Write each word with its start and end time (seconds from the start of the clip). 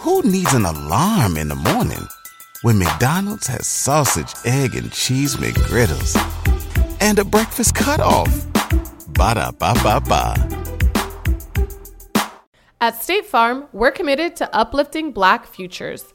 Who 0.00 0.22
needs 0.22 0.54
an 0.54 0.64
alarm 0.64 1.36
in 1.36 1.48
the 1.48 1.54
morning 1.54 2.08
when 2.62 2.78
McDonald's 2.78 3.46
has 3.48 3.66
sausage, 3.66 4.32
egg, 4.46 4.74
and 4.74 4.90
cheese 4.90 5.36
McGriddles 5.36 6.16
and 7.02 7.18
a 7.18 7.24
breakfast 7.24 7.74
cutoff? 7.74 8.46
Ba 9.08 9.34
da 9.34 9.50
ba 9.50 9.74
ba 9.82 10.00
ba. 10.00 10.34
At 12.80 13.02
State 13.02 13.26
Farm, 13.26 13.68
we're 13.74 13.90
committed 13.90 14.36
to 14.36 14.48
uplifting 14.56 15.12
Black 15.12 15.46
futures. 15.46 16.14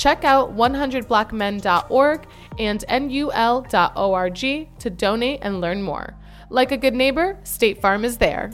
Check 0.00 0.24
out 0.24 0.56
100blackmen.org 0.56 2.26
and 2.58 2.84
nul.org 2.88 4.38
to 4.78 4.90
donate 4.90 5.40
and 5.42 5.60
learn 5.60 5.82
more. 5.82 6.16
Like 6.48 6.72
a 6.72 6.78
good 6.78 6.94
neighbor, 6.94 7.38
State 7.44 7.82
Farm 7.82 8.06
is 8.06 8.16
there. 8.16 8.50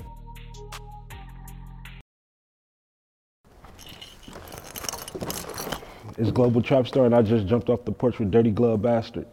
It's 6.19 6.33
Global 6.33 6.61
Trap 6.63 6.89
Star, 6.89 7.07
and 7.07 7.15
I 7.15 7.23
just 7.23 7.47
jumped 7.47 7.71
off 7.71 7.85
the 7.85 7.93
porch 7.93 8.19
with 8.19 8.33
Dirty 8.33 8.51
Glove 8.51 8.83
Bastard. 8.83 9.29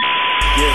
Yeah. 0.00 0.74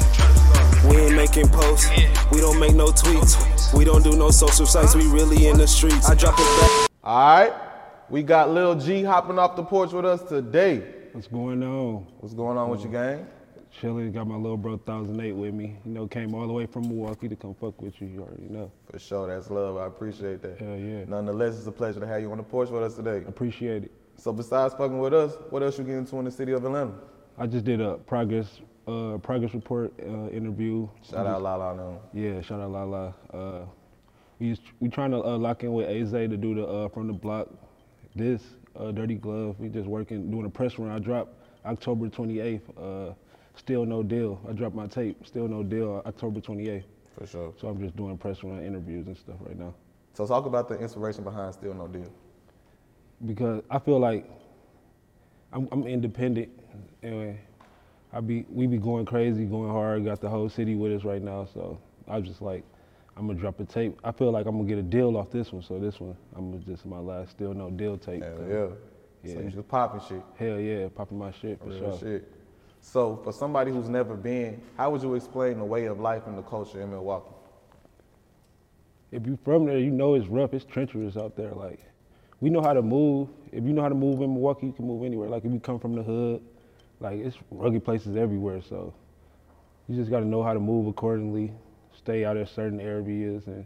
We 0.90 0.96
ain't 0.96 1.16
making 1.18 1.50
posts. 1.50 1.90
We 2.32 2.40
don't 2.40 2.58
make 2.58 2.74
no 2.74 2.86
tweets. 2.86 3.74
We 3.74 3.84
don't 3.84 4.02
do 4.02 4.16
no 4.16 4.32
social 4.32 4.66
sites. 4.66 4.96
We 4.96 5.08
really 5.08 5.48
in 5.48 5.58
the 5.58 5.68
streets. 5.68 6.10
I 6.10 6.16
drop 6.16 6.36
it 6.38 6.62
back. 6.62 6.90
All 7.04 7.50
right. 7.50 7.73
We 8.10 8.22
got 8.24 8.52
Lil 8.52 8.76
G 8.76 9.04
hopping 9.04 9.40
off 9.40 9.56
the 9.56 9.64
porch 9.64 9.92
with 9.92 10.06
us 10.06 10.22
today. 10.24 10.84
What's 11.14 11.28
going 11.28 11.64
on? 11.64 12.06
What's 12.20 12.34
going 12.34 12.58
on 12.58 12.70
with 12.70 12.82
your 12.82 12.92
gang? 12.92 13.28
Chilling, 13.72 14.12
got 14.12 14.28
my 14.28 14.36
little 14.36 14.58
bro 14.58 14.74
1008 14.74 15.32
with 15.32 15.54
me. 15.54 15.78
You 15.84 15.92
know, 15.92 16.08
came 16.08 16.36
all 16.36 16.46
the 16.46 16.54
way 16.54 16.66
from 16.68 16.84
Milwaukee 16.84 17.28
to 17.28 17.36
come 17.36 17.56
fuck 17.56 17.82
with 17.82 18.00
you. 18.02 18.08
You 18.08 18.22
already 18.22 18.48
know. 18.50 18.72
For 18.92 19.00
sure, 19.00 19.28
that's 19.28 19.50
love. 19.50 19.78
I 19.78 19.88
appreciate 19.88 20.42
that. 20.44 20.60
Hell 20.60 20.76
yeah. 20.78 21.06
Nonetheless, 21.08 21.58
it's 21.58 21.66
a 21.66 21.72
pleasure 21.72 22.00
to 22.00 22.06
have 22.08 22.22
you 22.22 22.32
on 22.32 22.38
the 22.38 22.44
porch 22.44 22.70
with 22.70 22.84
us 22.84 22.96
today. 22.96 23.24
Appreciate 23.28 23.86
it. 23.86 23.92
So 24.16 24.32
besides 24.32 24.74
fucking 24.76 25.00
with 25.00 25.14
us, 25.14 25.34
what 25.50 25.64
else 25.64 25.78
you 25.78 25.84
getting 25.84 26.00
into 26.00 26.18
in 26.18 26.26
the 26.26 26.32
city 26.32 26.52
of 26.52 26.64
Atlanta? 26.64 26.94
I 27.38 27.48
just 27.48 27.66
did 27.66 27.82
a 27.82 27.96
progress 27.96 28.60
uh, 28.88 29.18
progress 29.18 29.54
report 29.54 29.94
uh, 30.02 30.30
interview. 30.30 30.88
Shout 31.10 31.26
out 31.26 31.42
Lala 31.42 31.76
now. 31.76 32.00
Yeah, 32.14 32.42
shout 32.42 32.60
out 32.60 32.72
Lala. 32.72 33.16
Uh, 33.34 33.66
we 34.40 34.58
we 34.80 34.90
trying 34.90 35.12
to 35.12 35.24
uh, 35.24 35.38
lock 35.38 35.64
in 35.64 35.74
with 35.74 35.88
AZ 35.90 36.12
to 36.12 36.28
do 36.38 36.54
the 36.54 36.66
uh, 36.68 36.90
from 36.90 37.08
the 37.08 37.14
block. 37.14 37.48
This 38.16 38.42
uh, 38.80 38.92
Dirty 38.92 39.16
Glove. 39.16 39.60
We 39.60 39.70
just 39.70 39.88
working 39.88 40.30
doing 40.30 40.46
a 40.46 40.50
press 40.50 40.78
run. 40.78 40.92
I 40.92 41.00
dropped 41.00 41.36
October 41.66 42.08
28th. 42.08 42.62
Uh, 42.78 43.14
still 43.56 43.86
no 43.86 44.04
deal. 44.04 44.40
I 44.48 44.54
dropped 44.54 44.76
my 44.76 44.88
tape. 44.88 45.26
Still 45.26 45.48
no 45.48 45.64
deal. 45.64 46.02
October 46.06 46.40
28th. 46.40 46.84
For 47.18 47.28
sure. 47.28 47.54
So 47.60 47.68
I'm 47.68 47.80
just 47.80 47.96
doing 47.96 48.18
press 48.18 48.44
run 48.44 48.64
interviews 48.64 49.08
and 49.08 49.18
stuff 49.18 49.38
right 49.42 49.58
now. 49.58 49.74
So 50.14 50.28
talk 50.28 50.46
about 50.46 50.70
the 50.70 50.80
inspiration 50.80 51.24
behind 51.24 51.54
Still 51.54 51.74
No 51.74 51.88
Deal. 51.88 52.12
Because 53.26 53.64
I 53.70 53.80
feel 53.80 54.00
like 54.00 54.30
I'm, 55.52 55.68
I'm 55.72 55.88
independent 55.88 56.50
and 57.02 57.38
I 58.12 58.20
be 58.20 58.46
we 58.50 58.68
be 58.68 58.78
going 58.78 59.06
crazy, 59.06 59.46
going 59.46 59.72
hard. 59.72 60.06
Got 60.06 60.22
the 60.22 60.30
whole 60.30 60.50
city 60.50 60.76
with 60.76 60.92
us 60.92 61.04
right 61.04 61.22
now. 61.22 61.48
So 61.52 61.80
I 62.08 62.18
was 62.18 62.28
just 62.28 62.42
like, 62.42 62.64
I'm 63.16 63.28
gonna 63.28 63.40
drop 63.40 63.60
a 63.60 63.66
tape. 63.66 64.00
I 64.04 64.12
feel 64.12 64.32
like 64.32 64.46
I'm 64.46 64.58
gonna 64.58 64.68
get 64.68 64.78
a 64.78 64.84
deal 64.84 65.16
off 65.18 65.30
this 65.30 65.52
one. 65.52 65.62
So 65.62 65.80
this 65.80 66.00
one, 66.00 66.16
I'm 66.36 66.52
gonna 66.52 66.64
just 66.64 66.86
my 66.86 67.00
last 67.00 67.32
still 67.32 67.54
no 67.54 67.70
deal 67.70 67.98
tape. 67.98 68.24
Hell 68.24 68.38
yeah. 68.50 68.68
Yeah. 69.24 69.34
So 69.36 69.40
you 69.42 69.50
just 69.50 69.68
popping 69.68 70.02
shit. 70.08 70.24
Hell 70.38 70.60
yeah, 70.60 70.88
popping 70.94 71.20
my 71.20 71.32
shit 71.32 71.60
for 71.60 71.70
Real 71.70 71.98
sure. 71.98 72.00
shit. 72.00 72.32
So 72.82 73.22
for 73.24 73.32
somebody 73.32 73.72
who's 73.72 73.88
never 73.88 74.16
been, 74.16 74.62
how 74.78 74.90
would 74.90 75.02
you 75.02 75.14
explain 75.16 75.60
the 75.60 75.66
way 75.66 75.86
of 75.86 76.00
life 76.00 76.24
and 76.28 76.38
the 76.38 76.42
culture 76.42 76.82
in 76.82 76.90
Milwaukee? 76.90 77.34
If 79.12 79.26
you 79.28 79.38
from 79.46 79.66
there, 79.66 79.78
you 79.78 79.92
know 79.92 80.16
it's 80.16 80.28
rough. 80.28 80.54
It's 80.54 80.66
treacherous 80.66 81.16
out 81.16 81.36
there. 81.38 81.52
Like 81.52 81.80
we 82.42 82.50
know 82.50 82.62
how 82.62 82.74
to 82.74 82.82
move. 82.82 83.30
If 83.52 83.64
you 83.64 83.74
know 83.74 83.84
how 83.84 83.90
to 83.90 83.96
move 83.96 84.22
in 84.22 84.34
Milwaukee, 84.34 84.66
you 84.68 84.74
can 84.74 84.88
move 84.88 85.04
anywhere. 85.06 85.30
Like 85.30 85.46
if 85.46 85.52
you 85.54 85.60
come 85.60 85.80
from 85.80 85.94
the 85.94 86.02
hood, 86.02 86.42
like 87.00 87.20
it's 87.20 87.38
rugged 87.52 87.86
places 87.86 88.18
everywhere. 88.18 88.62
So 88.62 88.94
you 89.88 89.96
just 89.96 90.10
got 90.10 90.22
to 90.22 90.26
know 90.26 90.42
how 90.42 90.54
to 90.54 90.60
move 90.60 90.88
accordingly. 90.88 91.54
Stay 91.98 92.26
out 92.26 92.38
of 92.38 92.50
certain 92.50 92.80
areas 92.80 93.48
and 93.48 93.66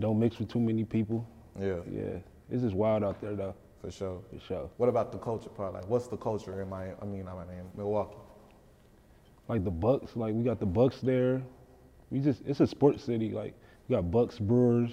don't 0.00 0.18
mix 0.18 0.38
with 0.38 0.48
too 0.48 0.60
many 0.60 0.84
people. 0.84 1.26
Yeah, 1.58 1.80
Yeah, 1.90 2.18
it's 2.50 2.62
just 2.62 2.74
wild 2.74 3.04
out 3.04 3.20
there 3.20 3.34
though, 3.34 3.54
for 3.80 3.90
sure. 3.90 4.20
for 4.32 4.40
sure. 4.40 4.70
What 4.76 4.88
about 4.88 5.12
the 5.12 5.18
culture 5.18 5.48
part? 5.48 5.74
Like, 5.74 5.88
what's 5.88 6.06
the 6.06 6.16
culture 6.16 6.62
in 6.62 6.68
Miami? 6.68 6.94
I 7.02 7.04
mean, 7.04 7.24
not 7.24 7.36
Miami, 7.36 7.68
Milwaukee. 7.76 8.16
Like 9.48 9.64
the 9.64 9.70
Bucks, 9.70 10.14
like 10.14 10.34
we 10.34 10.44
got 10.44 10.60
the 10.60 10.66
Bucks 10.66 11.00
there. 11.00 11.42
We 12.10 12.20
just 12.20 12.42
it's 12.46 12.60
a 12.60 12.66
sports 12.66 13.04
city. 13.04 13.30
Like 13.30 13.54
we 13.88 13.96
got 13.96 14.10
Bucks, 14.10 14.38
Brewers. 14.38 14.92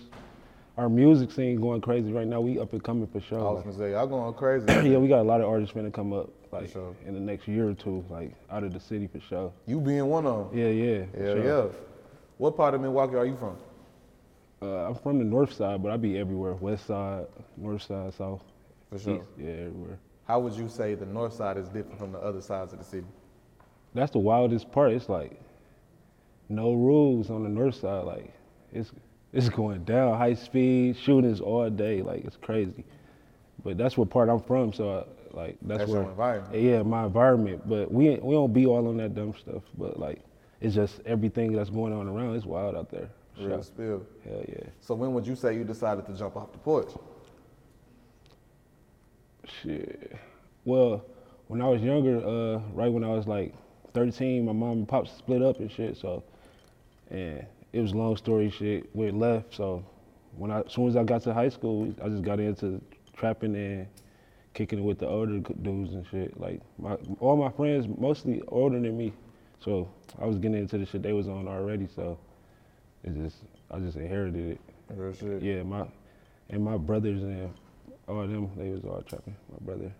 Our 0.77 0.89
music 0.89 1.31
scene 1.31 1.61
going 1.61 1.79
crazy 1.79 2.11
right 2.11 2.27
now. 2.27 2.41
We 2.41 2.59
up 2.59 2.73
and 2.73 2.83
coming 2.83 3.07
for 3.07 3.21
sure. 3.21 3.39
I 3.39 3.51
was 3.51 3.63
gonna 3.63 3.77
say, 3.77 3.91
y'all 3.91 4.07
going 4.07 4.33
crazy. 4.33 4.65
yeah, 4.89 4.97
we 4.97 5.07
got 5.07 5.21
a 5.21 5.23
lot 5.23 5.39
of 5.39 5.47
artists 5.47 5.73
finna 5.73 5.93
come 5.93 6.11
up 6.11 6.29
like 6.51 6.71
sure. 6.71 6.95
in 7.05 7.13
the 7.13 7.19
next 7.19 7.47
year 7.47 7.69
or 7.69 7.73
two, 7.73 8.03
like 8.09 8.33
out 8.49 8.63
of 8.63 8.73
the 8.73 8.79
city 8.79 9.07
for 9.07 9.19
sure. 9.19 9.53
you 9.65 9.79
being 9.79 10.05
one 10.07 10.25
of 10.25 10.49
them. 10.51 10.59
Yeah, 10.59 10.69
yeah. 10.69 11.05
Yeah, 11.13 11.33
sure. 11.33 11.45
yeah. 11.45 11.67
What 12.37 12.55
part 12.57 12.73
of 12.73 12.81
Milwaukee 12.81 13.15
are 13.15 13.25
you 13.25 13.37
from? 13.37 13.57
Uh, 14.61 14.87
I'm 14.87 14.95
from 14.95 15.19
the 15.19 15.25
north 15.25 15.53
side, 15.53 15.81
but 15.83 15.91
I 15.91 15.97
be 15.97 16.17
everywhere. 16.17 16.53
West 16.53 16.87
side, 16.87 17.25
north 17.57 17.83
side, 17.83 18.13
south, 18.13 18.41
For 18.89 18.99
sure. 18.99 19.15
east. 19.17 19.25
Yeah, 19.37 19.49
everywhere. 19.51 19.99
How 20.27 20.39
would 20.39 20.53
you 20.53 20.67
say 20.67 20.95
the 20.95 21.05
north 21.05 21.33
side 21.33 21.57
is 21.57 21.67
different 21.69 21.99
from 21.99 22.11
the 22.11 22.19
other 22.19 22.41
sides 22.41 22.73
of 22.73 22.79
the 22.79 22.85
city? 22.85 23.05
That's 23.93 24.11
the 24.11 24.19
wildest 24.19 24.71
part. 24.71 24.91
It's 24.91 25.07
like 25.07 25.39
no 26.49 26.73
rules 26.73 27.29
on 27.29 27.43
the 27.43 27.49
north 27.49 27.75
side. 27.75 28.05
Like 28.05 28.33
it's 28.73 28.91
it's 29.33 29.49
going 29.49 29.83
down, 29.83 30.17
high 30.17 30.33
speed 30.33 30.97
shootings 30.97 31.41
all 31.41 31.69
day. 31.69 32.01
Like 32.01 32.25
it's 32.25 32.37
crazy. 32.37 32.83
But 33.63 33.77
that's 33.77 33.97
what 33.97 34.09
part 34.09 34.29
I'm 34.29 34.41
from. 34.41 34.73
So 34.73 35.05
I, 35.33 35.37
like 35.37 35.57
that's, 35.61 35.79
That's 35.79 35.91
where 35.91 36.01
your 36.01 36.09
environment. 36.09 36.55
Yeah, 36.55 36.81
my 36.83 37.05
environment. 37.05 37.67
But 37.69 37.91
we 37.91 38.15
we 38.15 38.33
don't 38.33 38.53
be 38.53 38.65
all 38.65 38.87
on 38.87 38.97
that 38.97 39.13
dumb 39.13 39.33
stuff. 39.39 39.63
But 39.77 39.99
like 39.99 40.21
it's 40.61 40.75
just 40.75 41.01
everything 41.05 41.53
that's 41.53 41.69
going 41.69 41.93
on 41.93 42.07
around. 42.07 42.35
It's 42.35 42.45
wild 42.45 42.75
out 42.75 42.89
there. 42.89 43.09
for 43.35 43.41
Real 43.41 43.49
Sure. 43.57 43.63
spill. 43.63 44.05
Hell 44.23 44.43
yeah. 44.47 44.63
So 44.79 44.95
when 44.95 45.13
would 45.13 45.27
you 45.27 45.35
say 45.35 45.55
you 45.55 45.63
decided 45.65 46.05
to 46.05 46.13
jump 46.13 46.35
off 46.37 46.51
the 46.53 46.57
porch? 46.59 46.89
Shit. 49.61 50.15
Well, 50.63 51.05
when 51.47 51.61
I 51.61 51.67
was 51.67 51.81
younger, 51.81 52.17
uh, 52.25 52.59
right 52.73 52.91
when 52.91 53.03
I 53.03 53.09
was 53.09 53.27
like 53.27 53.53
13, 53.93 54.45
my 54.45 54.51
mom 54.51 54.71
and 54.79 54.87
pop 54.87 55.07
split 55.07 55.41
up 55.41 55.59
and 55.59 55.71
shit. 55.71 55.97
So, 55.97 56.23
and 57.11 57.45
it 57.73 57.81
was 57.81 57.93
long 57.93 58.17
story 58.17 58.49
shit. 58.49 58.89
We 58.95 59.11
left. 59.11 59.53
So, 59.53 59.85
when 60.37 60.51
I, 60.51 60.61
as 60.61 60.73
soon 60.73 60.87
as 60.87 60.95
I 60.95 61.03
got 61.03 61.21
to 61.23 61.33
high 61.33 61.49
school, 61.49 61.93
I 62.03 62.09
just 62.09 62.23
got 62.23 62.39
into 62.39 62.81
trapping 63.15 63.55
and 63.55 63.87
kicking 64.53 64.79
it 64.79 64.83
with 64.83 64.99
the 64.99 65.07
older 65.07 65.39
dudes 65.39 65.93
and 65.93 66.05
shit. 66.07 66.39
Like 66.39 66.61
my, 66.79 66.95
all 67.19 67.37
my 67.37 67.51
friends, 67.51 67.87
mostly 67.99 68.41
older 68.47 68.79
than 68.79 68.97
me. 68.97 69.13
So 69.59 69.89
I 70.19 70.25
was 70.25 70.37
getting 70.37 70.57
into 70.57 70.77
the 70.77 70.85
shit 70.85 71.03
they 71.03 71.13
was 71.13 71.27
on 71.27 71.47
already. 71.47 71.87
So 71.87 72.17
it 73.03 73.15
just, 73.15 73.37
I 73.71 73.79
just 73.79 73.97
inherited 73.97 74.51
it. 74.51 74.61
Real 74.89 75.13
shit. 75.13 75.41
Yeah, 75.41 75.63
my 75.63 75.87
and 76.49 76.63
my 76.63 76.77
brothers 76.77 77.23
and 77.23 77.51
all 78.07 78.21
of 78.21 78.29
them, 78.29 78.51
they 78.57 78.69
was 78.69 78.83
all 78.85 79.01
trapping. 79.01 79.35
My 79.51 79.65
brother. 79.65 79.91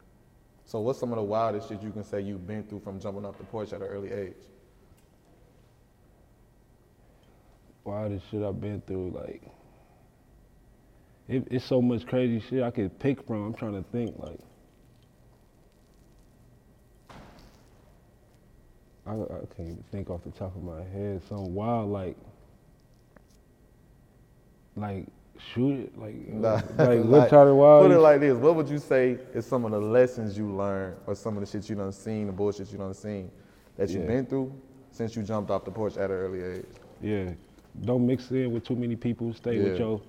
So 0.66 0.80
what's 0.80 1.00
some 1.00 1.12
of 1.12 1.18
the 1.18 1.24
wildest 1.24 1.70
shit 1.70 1.82
you 1.82 1.92
can 1.92 2.04
say 2.04 2.22
you've 2.22 2.48
been 2.48 2.64
through 2.64 2.80
from 2.80 3.00
jumping 3.00 3.26
off 3.26 3.38
the 3.38 3.44
porch 3.44 3.74
at 3.74 3.82
an 3.82 3.88
early 3.88 4.12
age? 4.12 4.34
Wildest 7.84 8.26
shit 8.32 8.44
I've 8.44 8.60
been 8.60 8.82
through, 8.82 9.12
like 9.12 9.44
it, 11.28 11.48
it's 11.52 11.66
so 11.66 11.82
much 11.82 12.06
crazy 12.06 12.40
shit 12.40 12.64
I 12.64 12.72
could 12.72 12.98
pick 13.00 13.26
from. 13.26 13.44
I'm 13.44 13.54
trying 13.54 13.74
to 13.74 13.90
think 13.92 14.16
like 14.18 14.40
I, 19.08 19.12
I 19.14 19.16
can't 19.56 19.70
even 19.70 19.84
think 19.92 20.10
off 20.10 20.24
the 20.24 20.32
top 20.32 20.56
of 20.56 20.64
my 20.64 20.82
head. 20.84 21.22
Some 21.28 21.54
wild 21.54 21.92
like 21.92 22.16
like 24.76 25.06
shoot 25.54 25.80
it 25.80 25.98
like 25.98 26.16
Nah, 26.28 26.62
like 26.78 27.04
wild 27.32 27.86
Put 27.88 27.92
it 27.92 28.00
like 28.00 28.20
this. 28.20 28.36
What 28.38 28.56
would 28.56 28.70
you 28.70 28.78
say 28.80 29.18
is 29.34 29.46
some 29.46 29.66
of 29.66 29.72
the 29.72 29.80
lessons 29.80 30.38
you 30.38 30.48
learned 30.52 30.98
or 31.06 31.16
some 31.16 31.38
of 31.38 31.42
the 31.42 31.48
shit 31.50 31.70
you 31.70 31.76
done 31.76 31.92
seen, 31.92 32.28
the 32.28 32.34
bullshit 32.34 32.72
you 32.72 32.78
done 32.78 32.94
seen 32.94 33.30
that 33.78 33.90
you've 33.90 34.02
Yeah. 34.04 34.08
been 34.08 34.26
through 34.26 34.54
since 34.92 35.16
you 35.16 35.24
jumped 35.24 35.52
off 35.52 35.66
the 35.66 35.72
porch 35.72 35.98
at 35.98 36.10
an 36.10 36.16
early 36.16 36.42
age? 36.42 36.66
Yeah. 37.02 37.32
Don't 37.82 38.08
mix 38.08 38.32
in 38.32 38.52
with 38.54 38.64
too 38.64 38.76
many 38.76 38.96
people. 38.96 39.34
Stay 39.34 39.58
Yeah. 39.58 39.64
with 39.64 39.80
your 39.80 40.02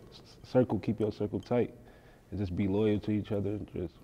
circle. 0.44 0.78
Keep 0.78 1.00
your 1.00 1.12
circle 1.12 1.40
tight, 1.40 1.74
and 2.30 2.38
just 2.38 2.56
be 2.56 2.68
loyal 2.68 3.00
to 3.00 3.10
each 3.10 3.32
other. 3.32 3.50
And 3.50 3.68
just 3.74 3.94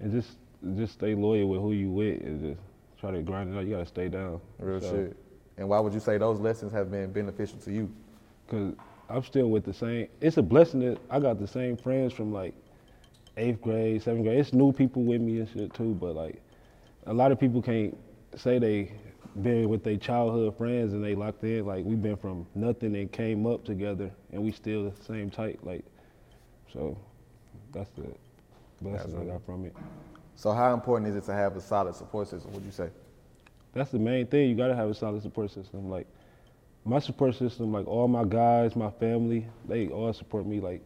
and 0.00 0.12
just 0.12 0.38
just 0.76 0.92
stay 0.94 1.14
loyal 1.14 1.48
with 1.48 1.60
who 1.60 1.72
you 1.72 1.90
with, 1.90 2.20
and 2.22 2.40
just 2.54 2.60
try 3.00 3.10
to 3.10 3.22
grind 3.22 3.52
it 3.52 3.58
out. 3.58 3.64
You 3.64 3.72
gotta 3.72 3.86
stay 3.86 4.08
down. 4.08 4.40
Real 4.58 4.80
So, 4.80 4.90
shit. 4.90 5.16
And 5.58 5.68
why 5.68 5.80
would 5.80 5.92
you 5.92 6.00
say 6.00 6.18
those 6.18 6.38
lessons 6.38 6.72
have 6.72 6.90
been 6.90 7.12
beneficial 7.12 7.58
to 7.60 7.72
you? 7.72 7.90
Cause 8.48 8.74
I'm 9.08 9.22
still 9.22 9.48
with 9.48 9.64
the 9.64 9.72
same. 9.72 10.08
It's 10.20 10.36
a 10.36 10.42
blessing 10.42 10.80
that 10.80 10.98
I 11.10 11.20
got 11.20 11.38
the 11.38 11.46
same 11.46 11.76
friends 11.76 12.12
from 12.12 12.32
like 12.32 12.54
eighth 13.36 13.60
grade, 13.60 14.02
seventh 14.02 14.24
grade. 14.24 14.38
It's 14.38 14.52
new 14.52 14.72
people 14.72 15.02
with 15.02 15.20
me 15.20 15.38
and 15.40 15.48
shit 15.48 15.72
too, 15.74 15.94
but 15.94 16.14
like 16.14 16.42
a 17.06 17.14
lot 17.14 17.32
of 17.32 17.38
people 17.40 17.62
can't 17.62 17.96
say 18.36 18.58
they 18.58 18.92
been 19.42 19.68
with 19.68 19.84
their 19.84 19.96
childhood 19.96 20.56
friends 20.56 20.92
and 20.92 21.04
they 21.04 21.14
locked 21.14 21.44
in. 21.44 21.64
Like 21.66 21.84
we've 21.84 22.02
been 22.02 22.16
from 22.16 22.46
nothing 22.54 22.96
and 22.96 23.10
came 23.10 23.46
up 23.46 23.64
together, 23.64 24.10
and 24.32 24.42
we 24.42 24.52
still 24.52 24.90
the 24.90 25.04
same 25.04 25.30
tight. 25.30 25.64
Like 25.64 25.84
so, 26.72 26.98
that's 27.72 27.90
the 27.90 28.06
blessing 28.80 29.16
I 29.20 29.24
got 29.32 29.44
from 29.44 29.66
it. 29.66 29.76
So 30.36 30.52
how 30.52 30.74
important 30.74 31.10
is 31.10 31.16
it 31.16 31.24
to 31.24 31.32
have 31.32 31.56
a 31.56 31.60
solid 31.60 31.94
support 31.94 32.28
system? 32.28 32.52
Would 32.52 32.64
you 32.64 32.70
say? 32.70 32.90
That's 33.72 33.90
the 33.90 33.98
main 33.98 34.26
thing. 34.26 34.48
You 34.48 34.54
gotta 34.54 34.76
have 34.76 34.88
a 34.88 34.94
solid 34.94 35.22
support 35.22 35.50
system. 35.50 35.90
Like 35.90 36.06
my 36.84 36.98
support 36.98 37.34
system, 37.34 37.72
like 37.72 37.86
all 37.86 38.06
my 38.06 38.24
guys, 38.24 38.76
my 38.76 38.90
family, 38.90 39.46
they 39.68 39.88
all 39.88 40.12
support 40.12 40.46
me. 40.46 40.60
Like, 40.60 40.82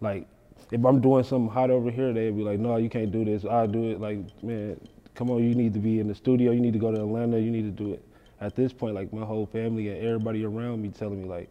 like 0.00 0.26
if 0.70 0.84
I'm 0.84 1.00
doing 1.00 1.24
something 1.24 1.50
hot 1.50 1.70
over 1.70 1.90
here, 1.90 2.12
they'd 2.12 2.36
be 2.36 2.42
like, 2.42 2.58
"No, 2.58 2.76
you 2.76 2.88
can't 2.88 3.12
do 3.12 3.24
this. 3.24 3.44
I'll 3.44 3.68
do 3.68 3.90
it." 3.90 4.00
Like, 4.00 4.18
man, 4.42 4.80
come 5.14 5.30
on, 5.30 5.42
you 5.44 5.54
need 5.54 5.72
to 5.74 5.80
be 5.80 6.00
in 6.00 6.08
the 6.08 6.14
studio. 6.14 6.52
You 6.52 6.60
need 6.60 6.72
to 6.72 6.78
go 6.78 6.90
to 6.90 7.00
Atlanta. 7.00 7.38
You 7.38 7.50
need 7.50 7.64
to 7.64 7.84
do 7.84 7.92
it. 7.92 8.02
At 8.40 8.56
this 8.56 8.72
point, 8.72 8.94
like 8.94 9.12
my 9.12 9.24
whole 9.24 9.46
family 9.46 9.88
and 9.88 9.98
everybody 9.98 10.44
around 10.44 10.80
me 10.80 10.88
telling 10.88 11.22
me 11.22 11.28
like, 11.28 11.48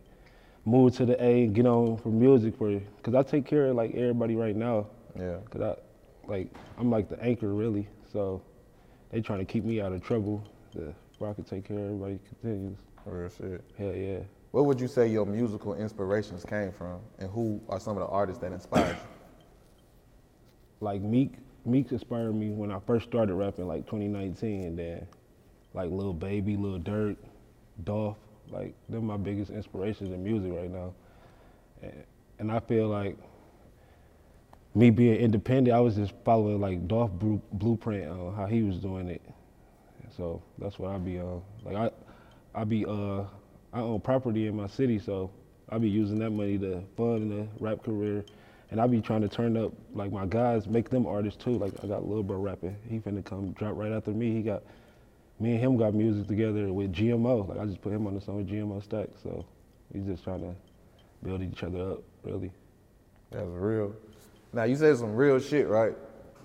move 0.66 0.96
to 0.96 1.06
the 1.06 1.22
A 1.24 1.44
and 1.44 1.54
get 1.54 1.66
on 1.66 1.98
for 1.98 2.10
music 2.10 2.58
for 2.58 2.70
you. 2.70 2.82
Cause 3.04 3.14
I 3.14 3.24
take 3.24 3.46
care 3.46 3.68
of 3.68 3.76
like 3.76 3.94
everybody 3.94 4.36
right 4.36 4.56
now. 4.56 4.88
Yeah. 5.18 5.38
Cause 5.52 5.62
I, 5.62 5.76
like, 6.30 6.52
I'm 6.78 6.90
like 6.90 7.10
the 7.10 7.22
anchor 7.22 7.54
really. 7.54 7.88
So 8.12 8.42
they 9.12 9.22
trying 9.22 9.40
to 9.40 9.46
keep 9.46 9.64
me 9.64 9.82
out 9.82 9.92
of 9.92 10.02
trouble. 10.04 10.44
The, 10.74 10.94
where 11.18 11.30
I 11.30 11.34
can 11.34 11.44
take 11.44 11.66
care 11.66 11.78
of 11.78 11.84
everybody 11.84 12.20
continues. 12.28 12.78
Real 13.06 13.30
shit. 13.30 13.64
Hell 13.78 13.96
yeah. 13.96 14.20
What 14.52 14.66
would 14.66 14.80
you 14.80 14.88
say 14.88 15.08
your 15.08 15.26
musical 15.26 15.76
inspirations 15.76 16.44
came 16.44 16.72
from, 16.72 17.00
and 17.20 17.30
who 17.30 17.62
are 17.70 17.80
some 17.80 17.98
of 17.98 18.02
the 18.02 18.08
artists 18.08 18.42
that 18.42 18.52
inspired 18.52 18.96
you? 18.96 19.10
Like 20.82 21.02
Meek, 21.02 21.34
Meek 21.66 21.92
inspired 21.92 22.34
me 22.34 22.50
when 22.50 22.72
I 22.72 22.80
first 22.80 23.08
started 23.08 23.36
rapping, 23.36 23.68
like 23.68 23.86
2019. 23.86 24.64
And 24.64 24.80
then, 24.80 25.08
like 25.74 25.92
Lil 25.92 26.14
Baby, 26.14 26.56
Lil 26.56 26.80
Durk, 26.80 27.18
Dolph, 27.84 28.18
like 28.50 28.74
they're 28.88 29.02
my 29.02 29.18
biggest 29.18 29.52
inspirations 29.52 30.12
in 30.12 30.24
music 30.24 30.52
right 30.54 30.72
now. 30.72 30.94
And, 31.82 32.04
and 32.40 32.52
I 32.52 32.60
feel 32.60 32.88
like 32.88 33.18
me 34.76 34.90
being 34.90 35.16
independent, 35.16 35.76
I 35.76 35.80
was 35.80 35.96
just 35.96 36.14
following 36.24 36.60
like 36.60 36.88
Dolph 36.88 37.12
blueprint 37.54 38.10
on 38.10 38.36
how 38.36 38.46
he 38.46 38.64
was 38.64 38.78
doing 38.78 39.10
it. 39.10 39.22
So 40.16 40.42
that's 40.58 40.78
what 40.78 40.92
I 40.92 40.98
be 40.98 41.20
on. 41.20 41.42
Like 41.64 41.76
I, 41.76 41.92
I 42.62 42.64
be 42.64 42.86
uh, 42.86 43.24
I 43.74 43.80
own 43.80 44.02
property 44.02 44.48
in 44.48 44.56
my 44.56 44.68
city, 44.68 45.00
so 45.00 45.32
I 45.70 45.78
be 45.78 45.90
using 45.90 46.20
that 46.20 46.32
money 46.32 46.58
to 46.58 46.84
fund 46.98 47.32
the 47.32 47.48
rap 47.64 47.84
career, 47.84 48.26
and 48.72 48.82
I 48.82 48.88
be 48.88 49.02
trying 49.02 49.22
to 49.22 49.30
turn 49.30 49.56
up 49.56 49.72
like 49.94 50.12
my 50.12 50.26
guys, 50.26 50.68
make 50.68 50.90
them 50.90 51.06
artists 51.06 51.42
too. 51.44 51.58
Like 51.58 51.74
I 51.84 51.88
got 51.88 52.08
Lil 52.08 52.24
Bro 52.24 52.40
rapping, 52.40 52.76
he 52.90 53.00
finna 53.00 53.24
come 53.24 53.52
drop 53.54 53.76
right 53.76 53.92
after 53.92 54.12
me. 54.12 54.34
He 54.34 54.42
got 54.42 54.64
me 55.40 55.52
and 55.52 55.60
him 55.60 55.78
got 55.78 55.94
music 55.94 56.28
together 56.28 56.74
with 56.74 56.94
GMO. 56.94 57.48
Like 57.48 57.60
I 57.60 57.66
just 57.66 57.82
put 57.82 57.94
him 57.94 58.06
on 58.08 58.14
the 58.16 58.22
song 58.22 58.38
with 58.38 58.50
GMO 58.50 58.84
Stack, 58.84 59.08
so 59.24 59.46
we 59.94 60.02
just 60.02 60.24
trying 60.24 60.42
to 60.42 60.54
build 61.24 61.42
each 61.42 61.64
other 61.64 61.92
up, 61.92 62.04
really. 62.24 62.52
That's 63.32 63.46
real. 63.48 63.96
Now 64.54 64.64
you 64.64 64.76
said 64.76 64.98
some 64.98 65.16
real 65.16 65.40
shit, 65.40 65.68
right? 65.68 65.94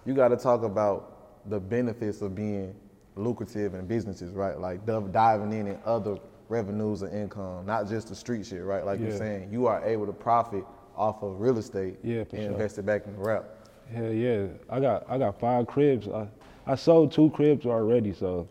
You 0.05 0.15
got 0.15 0.29
to 0.29 0.37
talk 0.37 0.63
about 0.63 1.49
the 1.49 1.59
benefits 1.59 2.21
of 2.23 2.35
being 2.35 2.75
lucrative 3.17 3.75
in 3.75 3.87
businesses, 3.87 4.33
right? 4.33 4.59
Like 4.59 4.85
diving 4.87 5.53
in 5.53 5.69
and 5.69 5.83
other 5.85 6.19
revenues 6.49 7.03
and 7.03 7.13
income, 7.15 7.65
not 7.67 7.89
just 7.89 8.09
the 8.09 8.15
street 8.15 8.45
shit, 8.47 8.63
right? 8.63 8.85
Like 8.85 9.01
you're 9.01 9.17
saying, 9.17 9.51
you 9.51 9.67
are 9.67 9.83
able 9.85 10.07
to 10.07 10.13
profit 10.13 10.65
off 10.97 11.23
of 11.23 11.41
real 11.41 11.59
estate 11.59 11.97
Yeah, 12.03 12.21
and 12.21 12.31
sure. 12.31 12.41
invest 12.43 12.79
it 12.79 12.87
back 12.87 13.07
in 13.07 13.15
the 13.15 13.19
rap. 13.19 13.45
Hell 13.93 14.13
yeah, 14.13 14.47
I 14.71 14.81
got 14.81 15.05
I 15.09 15.19
got 15.19 15.39
five 15.39 15.67
cribs. 15.67 16.09
I, 16.09 16.27
I 16.67 16.75
sold 16.75 17.13
two 17.13 17.31
cribs 17.31 17.67
already, 17.67 18.13
so 18.13 18.49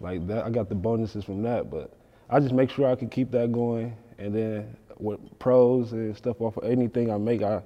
like 0.00 0.26
that 0.28 0.44
I 0.44 0.50
got 0.50 0.68
the 0.68 0.74
bonuses 0.74 1.24
from 1.24 1.42
that. 1.42 1.70
But 1.70 1.92
I 2.30 2.40
just 2.40 2.54
make 2.54 2.70
sure 2.70 2.90
I 2.90 2.94
can 2.94 3.08
keep 3.08 3.30
that 3.32 3.52
going, 3.52 3.94
and 4.18 4.34
then 4.34 4.76
with 4.98 5.20
pros 5.38 5.92
and 5.92 6.16
stuff 6.16 6.40
off 6.40 6.56
of 6.56 6.64
anything 6.64 7.10
I 7.10 7.18
make, 7.18 7.42
I 7.42 7.62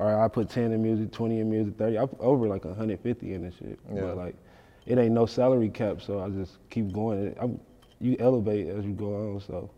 or 0.00 0.18
I 0.18 0.28
put 0.28 0.48
ten 0.48 0.72
in 0.72 0.82
music, 0.82 1.12
twenty 1.12 1.40
in 1.40 1.50
music, 1.50 1.76
thirty. 1.76 1.98
I 1.98 2.06
put 2.06 2.20
over 2.20 2.48
like 2.48 2.64
hundred 2.64 3.00
fifty 3.00 3.34
in 3.34 3.42
this 3.42 3.54
shit. 3.56 3.78
Yeah. 3.94 4.00
But 4.00 4.16
like 4.16 4.34
it 4.86 4.96
ain't 4.98 5.12
no 5.12 5.26
salary 5.26 5.68
cap, 5.68 6.00
so 6.00 6.20
I 6.20 6.30
just 6.30 6.56
keep 6.70 6.90
going. 6.90 7.36
I'm, 7.38 7.60
you 8.00 8.16
elevate 8.18 8.68
as 8.68 8.84
you 8.84 8.92
go 8.92 9.14
on, 9.34 9.40
so 9.40 9.70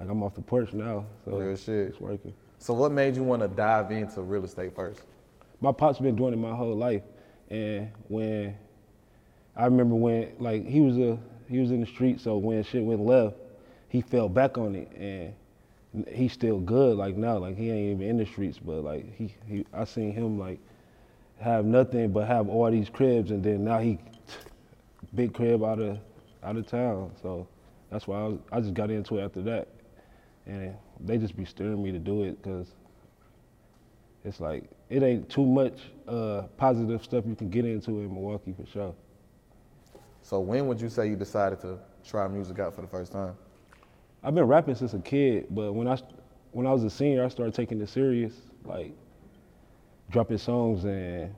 like 0.00 0.08
I'm 0.08 0.22
off 0.24 0.34
the 0.34 0.42
porch 0.42 0.72
now, 0.72 1.06
so 1.24 1.38
Real 1.38 1.56
shit. 1.56 1.88
it's 1.88 2.00
working. 2.00 2.34
So 2.58 2.74
what 2.74 2.90
made 2.90 3.14
you 3.14 3.22
want 3.22 3.42
to 3.42 3.48
dive 3.48 3.92
into 3.92 4.22
real 4.22 4.44
estate 4.44 4.74
first? 4.74 5.02
my 5.60 5.70
pop's 5.70 6.00
been 6.00 6.16
doing 6.16 6.32
it 6.32 6.36
my 6.36 6.54
whole 6.54 6.74
life, 6.74 7.02
and 7.48 7.90
when 8.08 8.56
I 9.54 9.66
remember 9.66 9.94
when 9.94 10.32
like 10.40 10.66
he 10.66 10.80
was 10.80 10.98
a 10.98 11.16
he 11.48 11.60
was 11.60 11.70
in 11.70 11.80
the 11.80 11.86
street, 11.86 12.20
so 12.20 12.36
when 12.38 12.62
shit 12.64 12.82
went 12.82 13.00
left, 13.00 13.36
he 13.88 14.00
fell 14.00 14.28
back 14.28 14.58
on 14.58 14.74
it, 14.74 14.90
and 14.96 15.32
he's 16.08 16.32
still 16.32 16.58
good 16.58 16.96
like 16.96 17.16
now, 17.16 17.38
like 17.38 17.56
he 17.56 17.70
ain't 17.70 17.96
even 17.96 18.08
in 18.08 18.16
the 18.16 18.26
streets, 18.26 18.58
but 18.58 18.82
like 18.82 19.14
he, 19.14 19.34
he 19.46 19.64
I 19.72 19.84
seen 19.84 20.12
him 20.12 20.38
like 20.38 20.58
have 21.40 21.64
nothing 21.64 22.12
but 22.12 22.26
have 22.26 22.48
all 22.48 22.70
these 22.70 22.88
cribs, 22.88 23.30
and 23.30 23.42
then 23.42 23.64
now 23.64 23.78
he 23.78 23.98
big 25.14 25.34
crib 25.34 25.62
out 25.62 25.80
of 25.80 25.98
out 26.42 26.56
of 26.56 26.66
town, 26.66 27.10
so 27.22 27.46
that's 27.90 28.06
why 28.06 28.18
I, 28.18 28.24
was, 28.24 28.38
I 28.52 28.60
just 28.60 28.74
got 28.74 28.90
into 28.90 29.18
it 29.18 29.24
after 29.24 29.42
that, 29.42 29.68
and 30.46 30.74
they 31.00 31.18
just 31.18 31.36
be 31.36 31.44
steering 31.44 31.82
me 31.82 31.92
to 31.92 31.98
do 31.98 32.24
it 32.24 32.42
because 32.42 32.68
it's 34.24 34.40
like 34.40 34.64
it 34.88 35.02
ain't 35.02 35.28
too 35.28 35.46
much 35.46 35.78
uh, 36.08 36.42
positive 36.56 37.02
stuff 37.04 37.24
you 37.26 37.34
can 37.34 37.50
get 37.50 37.64
into 37.64 38.00
in 38.00 38.12
Milwaukee 38.12 38.54
for 38.58 38.66
sure. 38.66 38.94
So 40.22 40.40
when 40.40 40.66
would 40.66 40.80
you 40.80 40.88
say 40.88 41.08
you 41.08 41.16
decided 41.16 41.60
to 41.60 41.78
try 42.04 42.26
music 42.28 42.58
out 42.58 42.74
for 42.74 42.80
the 42.80 42.88
first 42.88 43.12
time? 43.12 43.36
I've 44.24 44.34
been 44.34 44.44
rapping 44.44 44.74
since 44.74 44.94
a 44.94 44.98
kid, 45.00 45.48
but 45.50 45.74
when 45.74 45.86
I 45.86 45.98
when 46.52 46.66
I 46.66 46.72
was 46.72 46.82
a 46.82 46.90
senior, 46.90 47.24
I 47.24 47.28
started 47.28 47.54
taking 47.54 47.80
it 47.80 47.88
serious, 47.90 48.32
like 48.64 48.92
dropping 50.10 50.38
songs 50.38 50.84
and 50.84 51.34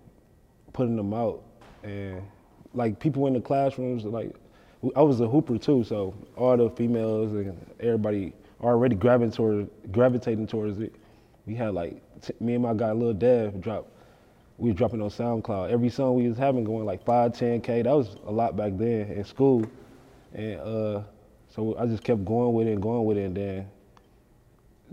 putting 0.73 0.95
them 0.95 1.13
out, 1.13 1.43
and 1.83 2.23
like 2.75 3.01
people 3.01 3.27
in 3.27 3.33
the 3.33 3.41
classrooms, 3.41 4.05
like 4.05 4.37
I 4.95 5.03
was 5.03 5.21
a 5.21 5.27
hooper 5.27 5.59
too, 5.59 5.83
so 5.83 6.15
all 6.37 6.57
the 6.57 6.71
females 6.71 7.33
and 7.33 7.59
everybody 7.81 8.33
already 8.61 8.95
gravitating 8.95 9.33
towards 9.33 9.71
gravitating 9.91 10.47
towards 10.47 10.79
it. 10.79 10.95
We 11.45 11.57
had 11.57 11.75
like 11.75 12.01
t- 12.23 12.35
me 12.39 12.55
and 12.55 12.63
my 12.63 12.75
guy 12.75 12.93
Lil 12.93 13.15
Dev 13.15 13.61
drop. 13.61 13.89
We 14.59 14.71
was 14.71 14.79
dropping 14.79 15.03
on 15.03 15.11
SoundCloud. 15.11 15.71
Every 15.71 15.91
song 15.91 16.15
we 16.15 16.29
was 16.29 16.39
having 16.39 16.65
going 16.65 16.87
like 16.87 17.05
five, 17.05 17.33
ten 17.37 17.61
k. 17.61 17.83
That 17.83 17.93
was 17.93 18.17
a 18.27 18.31
lot 18.31 18.57
back 18.57 18.73
then 18.77 19.11
in 19.11 19.25
school, 19.25 19.67
and 20.33 20.61
uh, 20.61 21.03
so 21.57 21.75
I 21.79 21.87
just 21.87 22.05
kept 22.05 22.25
going 22.25 22.53
with 22.53 22.69
it 22.69 22.73
and 22.73 22.83
going 22.83 23.05
with 23.07 23.17
it, 23.17 23.25
and 23.25 23.37
then 23.37 23.69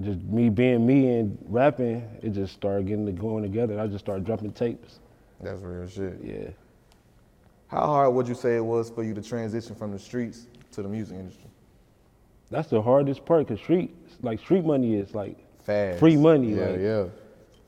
just 0.01 0.19
me 0.21 0.49
being 0.49 0.85
me 0.85 1.19
and 1.19 1.37
rapping, 1.49 2.07
it 2.21 2.29
just 2.31 2.53
started 2.53 2.87
getting 2.87 3.05
to 3.05 3.11
going 3.11 3.43
together. 3.43 3.79
I 3.79 3.85
just 3.87 4.03
started 4.03 4.25
dropping 4.25 4.53
tapes. 4.53 4.99
That's 5.41 5.61
real 5.61 5.87
shit. 5.87 6.17
Yeah. 6.23 6.49
How 7.67 7.85
hard 7.87 8.13
would 8.13 8.27
you 8.27 8.35
say 8.35 8.55
it 8.55 8.63
was 8.63 8.89
for 8.89 9.03
you 9.03 9.13
to 9.13 9.21
transition 9.21 9.75
from 9.75 9.91
the 9.91 9.99
streets 9.99 10.47
to 10.71 10.81
the 10.81 10.87
music 10.87 11.17
industry? 11.17 11.49
That's 12.49 12.69
the 12.69 12.81
hardest 12.81 13.25
part, 13.25 13.47
cause 13.47 13.59
street, 13.59 13.93
like 14.21 14.39
street 14.39 14.63
money 14.63 14.95
is 14.95 15.13
like 15.13 15.37
Fast. 15.65 15.99
free 15.99 16.15
money. 16.15 16.53
Yeah, 16.53 16.65
like, 16.67 16.79
yeah. 16.79 17.05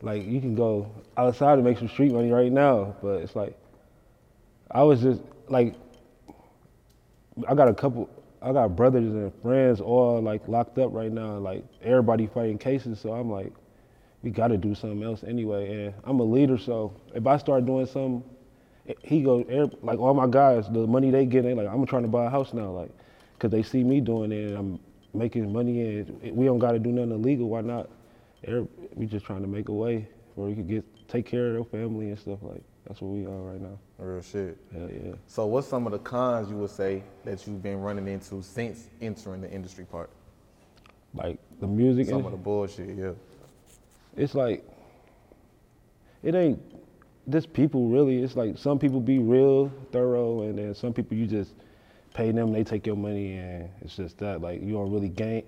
like 0.01 0.25
you 0.25 0.39
can 0.39 0.55
go 0.55 0.89
outside 1.17 1.55
and 1.55 1.63
make 1.63 1.79
some 1.79 1.89
street 1.89 2.13
money 2.13 2.31
right 2.31 2.51
now, 2.51 2.95
but 3.01 3.21
it's 3.21 3.35
like 3.35 3.57
I 4.71 4.83
was 4.83 5.01
just 5.01 5.21
like 5.49 5.75
I 7.47 7.55
got 7.55 7.67
a 7.67 7.73
couple 7.73 8.09
I 8.45 8.53
got 8.53 8.75
brothers 8.75 9.11
and 9.11 9.33
friends 9.41 9.81
all 9.81 10.21
like 10.21 10.47
locked 10.47 10.77
up 10.77 10.93
right 10.93 11.11
now, 11.11 11.37
like 11.39 11.65
everybody 11.81 12.27
fighting 12.27 12.59
cases, 12.59 12.99
so 12.99 13.11
I'm 13.11 13.31
like 13.31 13.51
we 14.21 14.29
got 14.29 14.49
to 14.49 14.57
do 14.57 14.75
something 14.75 15.01
else 15.03 15.23
anyway, 15.23 15.71
and 15.73 15.93
I'm 16.03 16.19
a 16.19 16.23
leader, 16.23 16.57
so 16.57 16.93
if 17.15 17.25
I 17.25 17.37
start 17.37 17.65
doing 17.65 17.87
something 17.87 18.23
he 19.01 19.23
go 19.23 19.43
like 19.81 19.97
all 19.97 20.13
my 20.13 20.27
guys, 20.27 20.67
the 20.69 20.85
money 20.85 21.09
they 21.09 21.25
get, 21.25 21.43
like 21.43 21.67
I'm 21.67 21.87
trying 21.87 22.03
to 22.03 22.07
buy 22.07 22.25
a 22.25 22.29
house 22.29 22.53
now, 22.53 22.69
like, 22.69 22.91
cause 23.39 23.49
they 23.49 23.63
see 23.63 23.83
me 23.83 23.99
doing 23.99 24.31
it, 24.31 24.49
and 24.49 24.57
I'm 24.57 24.79
making 25.15 25.51
money, 25.51 25.99
and 25.99 26.35
we 26.37 26.45
don't 26.45 26.59
got 26.59 26.73
to 26.73 26.79
do 26.79 26.91
nothing 26.91 27.13
illegal. 27.13 27.49
Why 27.49 27.61
not? 27.61 27.89
We 28.93 29.07
just 29.07 29.25
trying 29.25 29.41
to 29.41 29.47
make 29.47 29.69
a 29.69 29.73
way 29.73 30.07
where 30.35 30.47
we 30.47 30.55
could 30.55 30.69
get 30.69 30.85
take 31.07 31.25
care 31.25 31.47
of 31.47 31.53
their 31.53 31.81
family 31.81 32.09
and 32.09 32.19
stuff 32.19 32.39
like. 32.43 32.61
That's 32.87 33.01
what 33.01 33.11
we 33.11 33.25
are 33.25 33.41
right 33.41 33.59
now. 33.61 33.79
Real 33.97 34.21
shit. 34.21 34.57
Hell 34.71 34.89
yeah. 34.91 35.13
So 35.27 35.45
what's 35.47 35.67
some 35.67 35.85
of 35.87 35.91
the 35.91 35.99
cons 35.99 36.49
you 36.49 36.57
would 36.57 36.69
say 36.69 37.03
that 37.23 37.45
you've 37.47 37.63
been 37.63 37.81
running 37.81 38.07
into 38.07 38.41
since 38.43 38.89
entering 39.01 39.41
the 39.41 39.51
industry 39.51 39.85
part? 39.85 40.09
Like 41.15 41.39
the 41.59 41.67
music, 41.67 42.05
Some 42.07 42.17
industry- 42.19 42.33
of 42.33 42.39
the 42.39 42.43
bullshit, 42.43 42.97
yeah. 42.97 43.11
it's 44.15 44.35
like 44.35 44.63
it 46.21 46.35
ain't 46.35 46.59
just 47.29 47.53
people 47.53 47.87
really. 47.87 48.21
It's 48.21 48.35
like 48.35 48.57
some 48.57 48.77
people 48.77 48.99
be 48.99 49.19
real 49.19 49.71
thorough, 49.91 50.41
and 50.41 50.57
then 50.59 50.75
some 50.75 50.93
people 50.93 51.17
you 51.17 51.25
just 51.25 51.53
pay 52.13 52.31
them, 52.31 52.51
they 52.51 52.63
take 52.63 52.85
your 52.85 52.95
money, 52.95 53.37
and 53.37 53.69
it's 53.81 53.95
just 53.95 54.17
that 54.19 54.41
like 54.41 54.61
you 54.61 54.73
don't 54.73 54.91
really 54.91 55.09
gain 55.09 55.43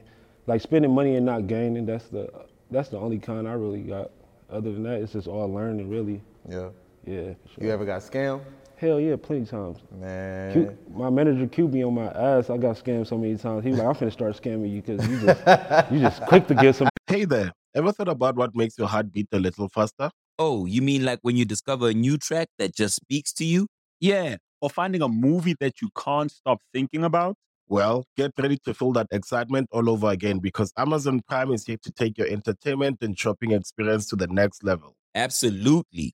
like 0.48 0.62
spending 0.62 0.94
money 0.94 1.16
and 1.18 1.26
not 1.26 1.48
gaining. 1.48 1.86
That's 1.86 2.08
the 2.08 2.32
that's 2.72 2.90
the 2.90 2.98
only 2.98 3.20
con 3.20 3.46
I 3.46 3.54
really 3.54 3.82
got. 3.82 4.10
Other 4.50 4.72
than 4.72 4.84
that, 4.84 5.02
it's 5.02 5.12
just 5.14 5.28
all 5.28 5.52
learning, 5.52 5.90
really. 5.90 6.22
Yeah. 6.50 6.70
Yeah. 7.08 7.22
Sure. 7.24 7.64
You 7.64 7.72
ever 7.72 7.86
got 7.86 8.02
scammed? 8.02 8.42
Hell 8.76 9.00
yeah, 9.00 9.16
plenty 9.16 9.46
times. 9.46 9.78
Man. 9.92 10.54
Q, 10.54 10.78
my 10.94 11.10
manager 11.10 11.48
Q 11.48 11.68
be 11.68 11.84
on 11.84 11.96
my 11.96 12.08
ass. 12.08 12.50
I 12.50 12.58
got 12.58 12.76
scammed 12.76 13.08
so 13.08 13.18
many 13.18 13.38
times. 13.38 13.64
He 13.64 13.72
was 13.72 13.80
like, 13.80 13.88
I'm 13.88 13.96
finna 13.96 14.12
start 14.12 14.36
scamming 14.36 14.72
you 14.72 14.82
because 14.82 15.08
you 15.08 15.20
just 15.20 15.92
you 15.92 16.00
just 16.00 16.22
quick 16.28 16.48
to 16.48 16.54
get 16.54 16.76
some. 16.76 16.90
Hey 17.08 17.26
there, 17.26 17.52
ever 17.74 17.92
thought 17.92 18.10
about 18.10 18.36
what 18.36 18.54
makes 18.56 18.78
your 18.78 18.88
heart 18.88 19.12
beat 19.12 19.30
a 19.32 19.40
little 19.40 19.70
faster? 19.70 20.12
Oh, 20.38 20.66
you 20.66 20.84
mean 20.84 21.06
like 21.06 21.20
when 21.24 21.38
you 21.38 21.46
discover 21.46 21.90
a 21.90 21.94
new 21.94 22.18
track 22.18 22.50
that 22.60 22.76
just 22.76 22.98
speaks 22.98 23.34
to 23.34 23.46
you? 23.46 23.68
Yeah, 24.00 24.36
or 24.62 24.70
finding 24.70 25.02
a 25.02 25.08
movie 25.08 25.56
that 25.60 25.82
you 25.82 25.90
can't 25.98 26.30
stop 26.30 26.60
thinking 26.74 27.04
about. 27.04 27.36
Well, 27.70 28.06
get 28.16 28.32
ready 28.38 28.58
to 28.66 28.74
feel 28.74 28.92
that 28.94 29.08
excitement 29.12 29.70
all 29.72 29.90
over 29.90 30.10
again 30.10 30.38
because 30.40 30.72
Amazon 30.78 31.22
Prime 31.28 31.52
is 31.52 31.66
here 31.66 31.78
to 31.82 31.92
take 31.92 32.18
your 32.18 32.28
entertainment 32.28 33.00
and 33.02 33.18
shopping 33.18 33.52
experience 33.52 34.06
to 34.08 34.16
the 34.16 34.28
next 34.28 34.64
level. 34.64 34.96
Absolutely. 35.16 36.14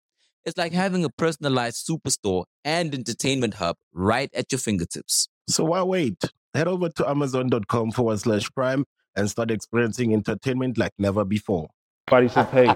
It's 0.45 0.57
like 0.57 0.73
having 0.73 1.05
a 1.05 1.09
personalized 1.09 1.87
superstore 1.87 2.45
and 2.65 2.93
entertainment 2.93 3.55
hub 3.55 3.75
right 3.93 4.29
at 4.33 4.51
your 4.51 4.59
fingertips. 4.59 5.27
So 5.47 5.65
why 5.65 5.83
wait? 5.83 6.17
Head 6.53 6.67
over 6.67 6.89
to 6.89 7.09
amazon.com 7.09 7.91
forward 7.91 8.19
slash 8.19 8.49
prime 8.51 8.85
and 9.15 9.29
start 9.29 9.51
experiencing 9.51 10.13
entertainment 10.13 10.77
like 10.77 10.93
never 10.97 11.23
before. 11.23 11.69
Body 12.07 12.27
said, 12.27 12.47
hey, 12.47 12.73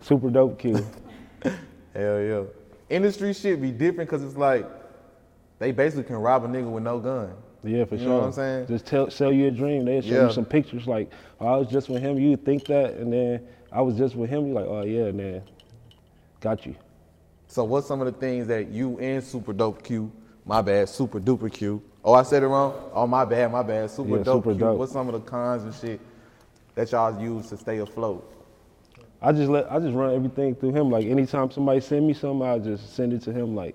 super 0.00 0.30
dope 0.30 0.58
Q. 0.58 0.74
Hell 1.94 2.20
yeah. 2.20 2.42
Industry 2.88 3.32
shit 3.32 3.60
be 3.60 3.70
different 3.70 4.08
because 4.10 4.22
it's 4.24 4.36
like 4.36 4.66
they 5.58 5.72
basically 5.72 6.04
can 6.04 6.16
rob 6.16 6.44
a 6.44 6.48
nigga 6.48 6.70
with 6.70 6.82
no 6.84 6.98
gun. 6.98 7.34
Yeah, 7.64 7.84
for 7.84 7.96
You 7.96 8.02
sure. 8.02 8.08
know 8.10 8.18
what 8.18 8.24
I'm 8.26 8.32
saying? 8.32 8.66
Just 8.68 8.86
tell, 8.86 9.10
sell 9.10 9.32
you 9.32 9.48
a 9.48 9.50
dream. 9.50 9.84
They 9.84 10.00
show 10.00 10.08
Yeah. 10.08 10.26
you 10.28 10.32
some 10.32 10.44
pictures 10.44 10.86
like, 10.86 11.10
oh, 11.40 11.46
I 11.46 11.56
was 11.56 11.68
just 11.68 11.88
with 11.88 12.00
him. 12.00 12.18
You 12.18 12.36
think 12.36 12.66
that, 12.66 12.94
and 12.94 13.12
then 13.12 13.46
I 13.72 13.80
was 13.82 13.96
just 13.96 14.14
with 14.14 14.30
him. 14.30 14.46
You're 14.46 14.54
like, 14.60 14.66
oh 14.66 14.84
yeah, 14.84 15.04
and 15.06 15.18
then 15.18 15.42
got 16.46 16.64
you. 16.64 16.76
So 17.48 17.64
what's 17.64 17.88
some 17.88 18.00
of 18.00 18.06
the 18.06 18.12
things 18.12 18.46
that 18.46 18.68
you 18.68 18.98
and 19.00 19.22
Super 19.22 19.52
Dope 19.52 19.82
Q, 19.82 20.12
my 20.44 20.62
bad, 20.62 20.88
Super 20.88 21.18
Duper 21.18 21.52
Q. 21.52 21.82
Oh, 22.04 22.14
I 22.14 22.22
said 22.22 22.44
it 22.44 22.46
wrong. 22.46 22.72
Oh, 22.92 23.04
my 23.04 23.24
bad, 23.24 23.50
my 23.50 23.64
bad. 23.64 23.90
Super 23.90 24.18
Yeah, 24.18 24.22
Dope 24.22 24.44
Super 24.44 24.54
Q. 24.54 24.60
Dope. 24.60 24.78
What's 24.78 24.92
some 24.92 25.08
of 25.08 25.14
the 25.14 25.28
cons 25.28 25.64
and 25.64 25.74
shit 25.74 26.00
that 26.76 26.92
y'all 26.92 27.20
use 27.20 27.48
to 27.48 27.56
stay 27.56 27.78
afloat? 27.78 28.32
I 29.20 29.32
just 29.32 29.50
let 29.50 29.72
I 29.72 29.80
just 29.80 29.94
run 29.96 30.14
everything 30.14 30.54
through 30.54 30.72
him. 30.72 30.88
Like 30.88 31.06
anytime 31.06 31.50
somebody 31.50 31.80
send 31.80 32.06
me 32.06 32.14
something, 32.14 32.46
I 32.46 32.58
just 32.60 32.94
send 32.94 33.12
it 33.12 33.22
to 33.22 33.32
him. 33.32 33.56
Like 33.56 33.74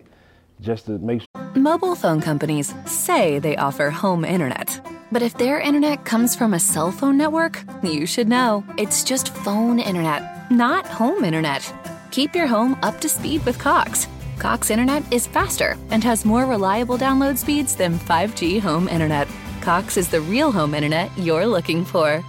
just 0.61 0.85
to 0.85 0.97
make 0.99 1.21
sure. 1.21 1.51
Mobile 1.55 1.95
phone 1.95 2.21
companies 2.21 2.73
say 2.85 3.39
they 3.39 3.57
offer 3.57 3.89
home 3.89 4.23
internet. 4.23 4.79
But 5.11 5.23
if 5.23 5.37
their 5.37 5.59
internet 5.59 6.05
comes 6.05 6.37
from 6.37 6.53
a 6.53 6.59
cell 6.59 6.91
phone 6.91 7.17
network, 7.17 7.61
you 7.83 8.05
should 8.05 8.29
know. 8.29 8.63
It's 8.77 9.03
just 9.03 9.35
phone 9.43 9.79
internet, 9.79 10.49
not 10.51 10.85
home 10.85 11.25
internet. 11.25 11.90
Keep 12.11 12.35
your 12.35 12.47
home 12.47 12.77
up 12.83 12.99
to 13.01 13.09
speed 13.09 13.43
with 13.45 13.57
Cox. 13.57 14.07
Cox 14.37 14.69
internet 14.69 15.01
is 15.13 15.27
faster 15.27 15.77
and 15.91 16.03
has 16.03 16.25
more 16.25 16.45
reliable 16.45 16.97
download 16.97 17.37
speeds 17.37 17.75
than 17.75 17.97
5G 17.99 18.59
home 18.59 18.87
internet. 18.87 19.27
Cox 19.61 19.97
is 19.97 20.09
the 20.09 20.21
real 20.21 20.51
home 20.51 20.73
internet 20.73 21.09
you're 21.17 21.47
looking 21.47 21.85
for. 21.85 22.23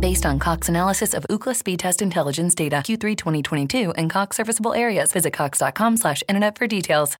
Based 0.00 0.26
on 0.26 0.38
Cox 0.38 0.68
analysis 0.68 1.14
of 1.14 1.24
Ookla 1.30 1.56
speed 1.56 1.78
test 1.80 2.02
intelligence 2.02 2.54
data 2.54 2.76
Q3 2.76 3.16
2022 3.16 3.92
and 3.92 4.10
Cox 4.10 4.36
serviceable 4.36 4.74
areas, 4.74 5.12
visit 5.12 5.32
cox.com/internet 5.32 6.58
for 6.58 6.66
details. 6.66 7.16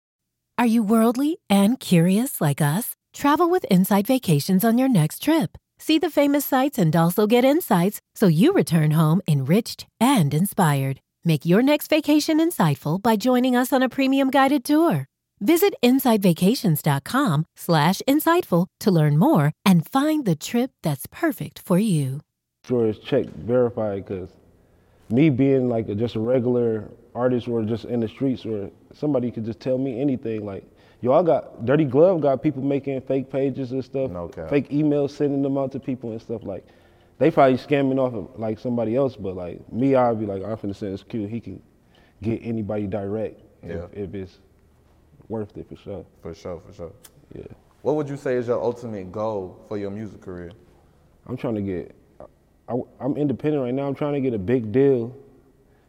Are 0.58 0.66
you 0.66 0.82
worldly 0.82 1.38
and 1.48 1.80
curious 1.80 2.40
like 2.40 2.60
us? 2.60 2.94
Travel 3.14 3.48
with 3.48 3.64
Insight 3.70 4.06
Vacations 4.06 4.64
on 4.64 4.76
your 4.76 4.88
next 4.88 5.22
trip. 5.22 5.56
See 5.86 5.98
the 5.98 6.08
famous 6.08 6.46
sights 6.46 6.78
and 6.78 6.96
also 6.96 7.26
get 7.26 7.44
insights 7.44 8.00
so 8.14 8.26
you 8.26 8.54
return 8.54 8.92
home 8.92 9.20
enriched 9.28 9.86
and 10.00 10.32
inspired. 10.32 11.00
Make 11.26 11.44
your 11.44 11.62
next 11.62 11.90
vacation 11.90 12.38
insightful 12.38 13.02
by 13.02 13.16
joining 13.16 13.54
us 13.54 13.70
on 13.70 13.82
a 13.82 13.90
premium 13.90 14.30
guided 14.30 14.64
tour. 14.64 15.04
Visit 15.40 15.74
insightvacations.com 15.82 17.44
slash 17.56 18.00
insightful 18.08 18.66
to 18.80 18.90
learn 18.90 19.18
more 19.18 19.52
and 19.62 19.86
find 19.86 20.24
the 20.24 20.34
trip 20.34 20.70
that's 20.82 21.06
perfect 21.08 21.58
for 21.58 21.78
you. 21.78 22.20
sure 22.66 22.86
it's 22.86 22.98
checked, 22.98 23.36
verified, 23.36 24.06
because 24.06 24.30
me 25.10 25.28
being 25.28 25.68
like 25.68 25.90
a, 25.90 25.94
just 25.94 26.14
a 26.14 26.20
regular 26.20 26.88
artist 27.14 27.46
or 27.46 27.62
just 27.62 27.84
in 27.84 28.00
the 28.00 28.08
streets 28.08 28.46
or 28.46 28.70
somebody 28.94 29.30
could 29.30 29.44
just 29.44 29.60
tell 29.60 29.76
me 29.76 30.00
anything. 30.00 30.46
Like, 30.46 30.64
y'all 31.04 31.22
got 31.22 31.66
Dirty 31.66 31.84
Glove 31.84 32.22
got 32.22 32.42
people 32.42 32.62
making 32.62 33.00
fake 33.02 33.30
pages 33.30 33.72
and 33.72 33.84
stuff, 33.84 34.10
No 34.10 34.28
fake 34.28 34.70
emails, 34.70 35.10
sending 35.10 35.42
them 35.42 35.58
out 35.58 35.70
to 35.72 35.80
people 35.80 36.10
and 36.12 36.20
stuff. 36.20 36.42
Like, 36.42 36.66
they 37.18 37.30
probably 37.30 37.58
scamming 37.58 37.98
off 37.98 38.14
of 38.14 38.40
like 38.40 38.58
somebody 38.58 38.96
else, 38.96 39.14
but 39.14 39.36
like 39.36 39.70
me, 39.70 39.94
I'd 39.94 40.18
be 40.18 40.26
like, 40.26 40.42
I'm 40.42 40.56
finna 40.56 40.74
send 40.74 40.94
this 40.94 41.02
Q. 41.02 41.26
He 41.26 41.40
can 41.40 41.62
get 42.22 42.40
anybody 42.42 42.86
direct 42.86 43.40
Yeah. 43.62 43.84
if, 43.92 43.92
if 43.92 44.14
it's 44.14 44.38
worth 45.28 45.56
it 45.58 45.68
for 45.68 45.76
sure. 45.76 46.06
For 46.22 46.34
sure, 46.34 46.60
for 46.66 46.72
sure. 46.72 46.92
Yeah. 47.34 47.44
What 47.82 47.96
would 47.96 48.08
you 48.08 48.16
say 48.16 48.36
is 48.36 48.46
your 48.46 48.62
ultimate 48.62 49.12
goal 49.12 49.62
for 49.68 49.76
your 49.76 49.90
music 49.90 50.22
career? 50.22 50.52
I'm 51.26 51.36
trying 51.36 51.56
to 51.56 51.62
get. 51.62 51.94
I, 52.66 52.74
am 53.00 53.16
independent 53.18 53.62
right 53.62 53.74
now. 53.74 53.86
I'm 53.86 53.94
trying 53.94 54.14
to 54.14 54.20
get 54.22 54.32
a 54.32 54.38
big 54.38 54.72
deal, 54.72 55.14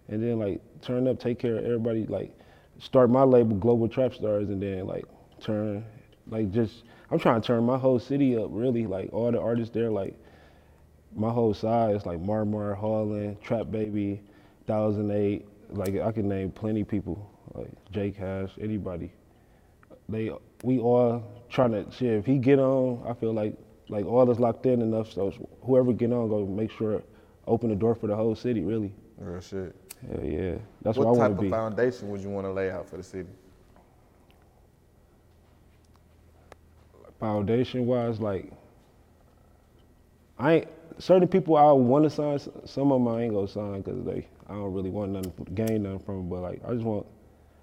and 0.10 0.22
then 0.22 0.40
like 0.40 0.60
turn 0.82 1.08
up, 1.08 1.20
take 1.22 1.40
care 1.40 1.56
of 1.56 1.64
everybody. 1.64 2.06
Like 2.06 2.38
start 2.80 3.10
my 3.10 3.24
label, 3.24 3.56
Global 3.56 3.88
Trap 3.88 4.14
Stars, 4.14 4.50
and 4.50 4.62
then 4.62 4.88
like 4.88 5.06
turn, 5.40 5.86
like 6.28 6.52
just. 6.52 6.84
I'm 7.12 7.20
trying 7.20 7.40
to 7.40 7.46
turn 7.46 7.64
my 7.64 7.78
whole 7.78 8.00
city 8.00 8.36
up. 8.36 8.48
Really, 8.50 8.88
like 8.88 9.10
all 9.14 9.32
the 9.32 9.40
artists 9.40 9.74
there, 9.74 9.90
like 9.90 10.16
my 11.16 11.30
whole 11.30 11.54
side 11.54 11.96
is 11.96 12.06
like 12.06 12.20
Marmar, 12.20 12.76
Holland, 12.76 13.42
Trap 13.42 13.72
Baby, 13.72 14.22
Thousand 14.68 15.12
Eight. 15.12 15.46
Like 15.70 16.00
I 16.00 16.12
can 16.12 16.28
name 16.28 16.52
plenty 16.52 16.84
people, 16.84 17.30
like 17.54 17.70
J 17.92 18.12
Cash, 18.12 18.52
anybody. 18.60 19.12
They 20.10 20.32
we 20.64 20.80
all 20.80 21.24
trying 21.50 21.72
to 21.72 21.90
shit. 21.92 22.14
If 22.14 22.26
he 22.26 22.38
get 22.38 22.60
on, 22.60 23.06
I 23.08 23.14
feel 23.14 23.34
like 23.34 23.56
like 23.90 24.06
all 24.06 24.30
is 24.30 24.40
locked 24.40 24.66
in 24.66 24.82
enough. 24.82 25.12
So 25.12 25.32
whoever 25.64 25.94
get 25.94 26.12
on, 26.12 26.30
go 26.30 26.46
make 26.46 26.72
sure 26.72 27.02
open 27.48 27.70
the 27.70 27.76
door 27.76 27.96
for 27.96 28.08
the 28.08 28.16
whole 28.16 28.36
city. 28.36 28.62
Really. 28.62 28.94
Real 29.18 29.42
shit. 29.42 29.85
Hell 30.12 30.24
yeah, 30.24 30.56
that's 30.82 30.98
what 30.98 31.08
what, 31.08 31.14
I 31.14 31.14
type 31.14 31.20
want 31.20 31.32
of 31.34 31.38
to 31.38 31.44
be. 31.44 31.50
foundation 31.50 32.10
would 32.10 32.22
you 32.22 32.30
want 32.30 32.46
to 32.46 32.52
lay 32.52 32.70
out 32.72 32.90
for 32.90 32.98
the 32.98 33.04
city? 33.04 33.30
foundation 37.20 37.86
wise, 37.86 38.20
like 38.20 38.52
I 40.38 40.54
ain't 40.54 40.68
certain 41.00 41.28
people 41.28 41.56
I 41.56 41.72
want 41.72 42.04
to 42.04 42.10
sign. 42.10 42.40
Some 42.66 42.92
of 42.92 43.02
them 43.02 43.08
I 43.08 43.24
ain't 43.24 43.34
gonna 43.34 43.48
sign 43.48 43.82
because 43.82 44.04
they 44.06 44.28
I 44.48 44.54
don't 44.54 44.74
really 44.74 44.90
want 44.90 45.12
nothing 45.12 45.34
gain 45.56 45.84
nothing 45.84 46.00
from 46.00 46.20
it. 46.20 46.30
But 46.30 46.42
like 46.42 46.62
I 46.68 46.74
just 46.74 46.84
want 46.86 47.06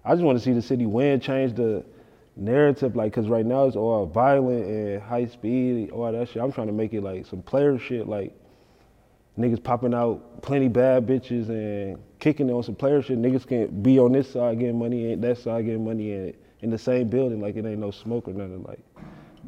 I 0.04 0.12
just 0.12 0.22
want 0.22 0.38
to 0.38 0.44
see 0.44 0.52
the 0.52 0.62
city 0.62 0.87
win, 0.87 1.20
change 1.20 1.54
the 1.54 1.84
narrative. 2.37 2.96
Like 2.96 3.12
because 3.12 3.28
right 3.28 3.46
now 3.46 3.66
it's 3.66 3.76
all 3.76 4.06
violent 4.06 4.64
and 4.66 5.02
high 5.02 5.26
speed, 5.26 5.90
all 5.90 6.11
that 6.11 6.28
shit. 6.28 6.42
I'm 6.42 6.52
trying 6.52 6.68
to 6.68 6.72
make 6.72 6.92
it 6.92 7.02
like 7.02 7.26
some 7.26 7.42
player 7.42 7.78
shit, 7.78 8.08
like 8.08 8.32
niggas 9.38 9.62
popping 9.62 9.94
out 9.94 10.42
plenty 10.42 10.68
bad 10.68 11.06
bitches 11.06 11.49
and 11.49 11.99
kicking 12.23 12.49
it 12.49 12.52
on 12.52 12.62
some 12.62 12.76
player 12.76 13.02
shit. 13.02 13.21
Niggas 13.21 13.45
can 13.45 13.83
be 13.83 13.99
on 13.99 14.12
this 14.12 14.31
side 14.33 14.61
getting 14.61 14.79
money 14.79 15.12
and 15.12 15.25
that 15.25 15.38
side 15.38 15.64
getting 15.64 15.85
money 15.85 16.12
and 16.12 16.33
in 16.61 16.71
the 16.71 16.79
same 16.79 17.09
building. 17.09 17.41
Like 17.41 17.57
it 17.57 17.67
ain't 17.67 17.81
no 17.81 17.91
smoke 17.91 18.29
or 18.29 18.33
nothing. 18.33 18.62
Like 18.62 18.79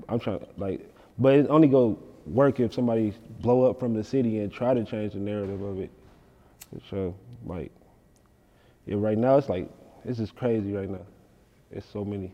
I'm 0.08 0.18
trying 0.18 0.40
to 0.40 0.48
like, 0.56 0.84
but 1.16 1.34
it 1.34 1.46
only 1.50 1.68
go 1.68 1.96
work 2.26 2.58
if 2.58 2.74
somebody 2.74 3.14
blow 3.40 3.70
up 3.70 3.78
from 3.78 3.94
the 3.94 4.02
city 4.02 4.40
and 4.40 4.52
try 4.52 4.74
to 4.74 4.84
change 4.84 5.12
the 5.12 5.20
narrative 5.20 5.62
of 5.62 5.78
it. 5.78 5.90
So 6.90 7.14
like, 7.46 7.70
yeah, 8.86 8.96
right 8.98 9.18
now 9.18 9.38
it's 9.38 9.48
like 9.48 9.70
this 10.04 10.18
is 10.18 10.32
crazy 10.32 10.72
right 10.72 10.90
now. 10.90 11.06
It's 11.70 11.86
so 11.86 12.04
many 12.04 12.32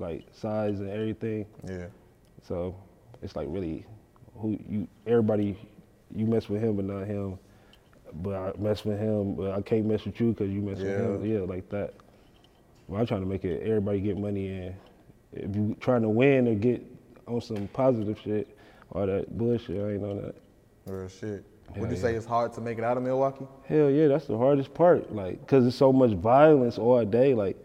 like 0.00 0.24
sides 0.32 0.80
and 0.80 0.90
everything. 0.90 1.46
Yeah. 1.68 1.86
So 2.48 2.74
it's 3.22 3.36
like 3.36 3.46
really 3.48 3.86
who 4.40 4.58
you 4.68 4.88
everybody 5.06 5.56
you 6.12 6.26
mess 6.26 6.48
with 6.48 6.64
him 6.64 6.74
but 6.74 6.84
not 6.84 7.06
him. 7.06 7.38
But 8.14 8.34
I 8.34 8.52
mess 8.58 8.84
with 8.84 8.98
him, 8.98 9.34
but 9.34 9.52
I 9.52 9.60
can't 9.60 9.86
mess 9.86 10.04
with 10.04 10.18
you 10.20 10.32
because 10.32 10.50
you 10.50 10.60
mess 10.60 10.78
with 10.78 10.88
him. 10.88 11.24
Yeah. 11.24 11.38
Yeah, 11.38 11.44
like 11.44 11.68
that. 11.70 11.94
Well, 12.86 13.00
I'm 13.00 13.06
trying 13.06 13.20
to 13.20 13.26
make 13.26 13.44
it 13.44 13.62
everybody 13.62 14.00
get 14.00 14.16
money 14.16 14.48
and 14.48 14.74
if 15.32 15.54
you 15.54 15.76
trying 15.80 16.02
to 16.02 16.08
win 16.08 16.48
or 16.48 16.54
get 16.54 16.82
on 17.26 17.40
some 17.40 17.68
positive 17.68 18.18
shit, 18.18 18.56
all 18.92 19.06
that 19.06 19.36
bullshit. 19.36 19.76
I 19.76 19.92
ain't 19.92 20.04
on 20.04 20.22
that. 20.22 20.34
Real 20.86 21.08
shit. 21.08 21.44
Hell 21.74 21.82
Would 21.82 21.90
you 21.90 21.96
yeah. 21.96 22.02
say 22.02 22.14
it's 22.14 22.24
hard 22.24 22.54
to 22.54 22.62
make 22.62 22.78
it 22.78 22.84
out 22.84 22.96
of 22.96 23.02
Milwaukee? 23.02 23.46
Hell 23.66 23.90
yeah, 23.90 24.08
that's 24.08 24.26
the 24.26 24.38
hardest 24.38 24.72
part. 24.72 25.14
Like, 25.14 25.46
cause 25.46 25.64
there's 25.64 25.74
so 25.74 25.92
much 25.92 26.12
violence 26.12 26.78
all 26.78 27.04
day. 27.04 27.34
Like, 27.34 27.56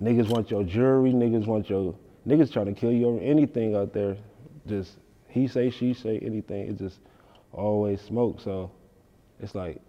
niggas 0.00 0.28
want 0.28 0.50
your 0.50 0.62
jewelry, 0.62 1.12
niggas 1.12 1.46
want 1.46 1.68
your 1.68 1.96
niggas 2.26 2.52
trying 2.52 2.66
to 2.66 2.72
kill 2.72 2.92
you 2.92 3.08
over 3.08 3.20
anything 3.20 3.74
out 3.74 3.92
there. 3.92 4.16
Just 4.68 4.98
he 5.28 5.48
say, 5.48 5.70
she 5.70 5.92
say, 5.92 6.18
anything. 6.20 6.68
It 6.68 6.78
just 6.78 7.00
always 7.52 8.00
smoke. 8.00 8.40
So 8.40 8.70
it's 9.40 9.54
like, 9.54 9.80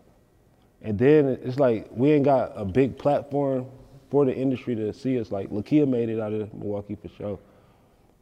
and 0.81 0.97
then 0.97 1.37
it's 1.43 1.59
like 1.59 1.87
we 1.91 2.11
ain't 2.11 2.25
got 2.25 2.51
a 2.55 2.65
big 2.65 2.97
platform 2.97 3.65
for 4.09 4.25
the 4.25 4.35
industry 4.35 4.75
to 4.75 4.91
see 4.93 5.19
us. 5.19 5.31
Like, 5.31 5.49
Lakeyah 5.49 5.87
made 5.87 6.09
it 6.09 6.19
out 6.19 6.33
of 6.33 6.53
Milwaukee 6.53 6.95
for 6.95 7.09
sure, 7.09 7.39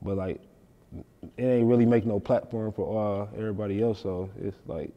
but 0.01 0.17
like, 0.17 0.41
it 1.37 1.43
ain't 1.43 1.67
really 1.67 1.85
make 1.85 2.05
no 2.05 2.19
platform 2.19 2.71
for 2.71 3.23
uh, 3.23 3.37
everybody 3.37 3.81
else. 3.81 4.01
So 4.01 4.29
it's 4.41 4.57
like 4.67 4.91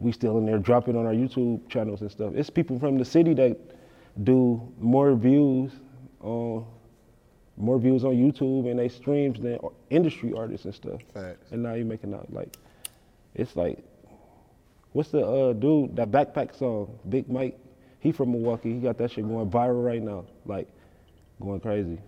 we 0.00 0.12
still 0.12 0.38
in 0.38 0.46
there 0.46 0.58
dropping 0.58 0.96
on 0.96 1.06
our 1.06 1.12
YouTube 1.12 1.68
channels 1.68 2.00
and 2.00 2.10
stuff. 2.10 2.32
It's 2.34 2.50
people 2.50 2.78
from 2.78 2.98
the 2.98 3.04
city 3.04 3.34
that 3.34 3.58
do 4.24 4.72
more 4.78 5.14
views 5.14 5.72
on 6.20 6.66
more 7.56 7.78
views 7.78 8.04
on 8.04 8.12
YouTube 8.12 8.68
and 8.68 8.78
they 8.78 8.88
streams 8.88 9.40
than 9.40 9.58
industry 9.90 10.32
artists 10.36 10.64
and 10.64 10.74
stuff. 10.74 11.00
Facts. 11.12 11.52
And 11.52 11.62
now 11.62 11.74
you're 11.74 11.86
making 11.86 12.14
out 12.14 12.32
like 12.32 12.56
it's 13.34 13.54
like 13.54 13.78
what's 14.94 15.10
the 15.10 15.26
uh, 15.26 15.52
dude 15.52 15.94
that 15.96 16.10
backpack 16.10 16.56
song 16.56 16.98
Big 17.10 17.28
Mike? 17.28 17.58
He 18.00 18.12
from 18.12 18.32
Milwaukee. 18.32 18.72
He 18.72 18.80
got 18.80 18.96
that 18.98 19.10
shit 19.10 19.26
going 19.28 19.50
viral 19.50 19.84
right 19.84 20.02
now, 20.02 20.24
like 20.46 20.68
going 21.40 21.60
crazy. 21.60 21.98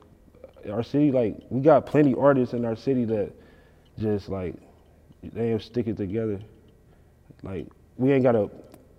Our 0.71 0.83
city, 0.83 1.11
like 1.13 1.37
we 1.51 1.61
got 1.61 1.85
plenty 1.87 2.15
artists 2.15 2.55
in 2.55 2.65
our 2.65 2.77
city 2.77 3.05
that 3.07 3.33
just 3.99 4.29
like 4.29 4.55
they 5.23 5.53
ain't 5.53 5.63
stick 5.63 5.87
it 5.87 5.97
together. 5.97 6.39
Like 7.43 7.67
we 7.97 8.13
ain't 8.13 8.23
gotta 8.23 8.51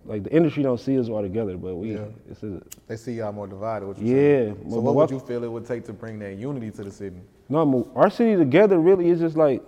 like 0.06 0.24
the 0.24 0.32
industry 0.32 0.63
don't 0.63 0.79
see 0.79 0.98
us 1.00 1.08
all 1.10 1.22
together, 1.22 1.56
but 1.58 1.75
we 1.75 1.94
Yeah. 1.94 2.06
it's 2.29 2.41
a, 2.44 2.62
They 2.88 2.96
see 2.96 3.13
y'all 3.13 3.32
more 3.32 3.48
divided. 3.48 3.86
What 3.88 3.98
you 4.00 4.08
Yeah, 4.15 4.53
saying? 4.53 4.67
So 4.72 4.79
what 4.79 4.96
would 4.96 5.12
you 5.12 5.20
feel 5.20 5.44
it 5.44 5.51
would 5.51 5.65
take 5.65 5.86
to 5.86 5.94
bring 5.94 6.17
that 6.20 6.36
unity 6.38 6.72
to 6.72 6.84
the 6.84 6.91
city? 6.91 7.17
no, 7.50 7.89
our 7.96 8.10
city 8.10 8.36
together 8.36 8.79
really 8.79 9.10
is 9.10 9.20
just 9.20 9.38
like 9.38 9.62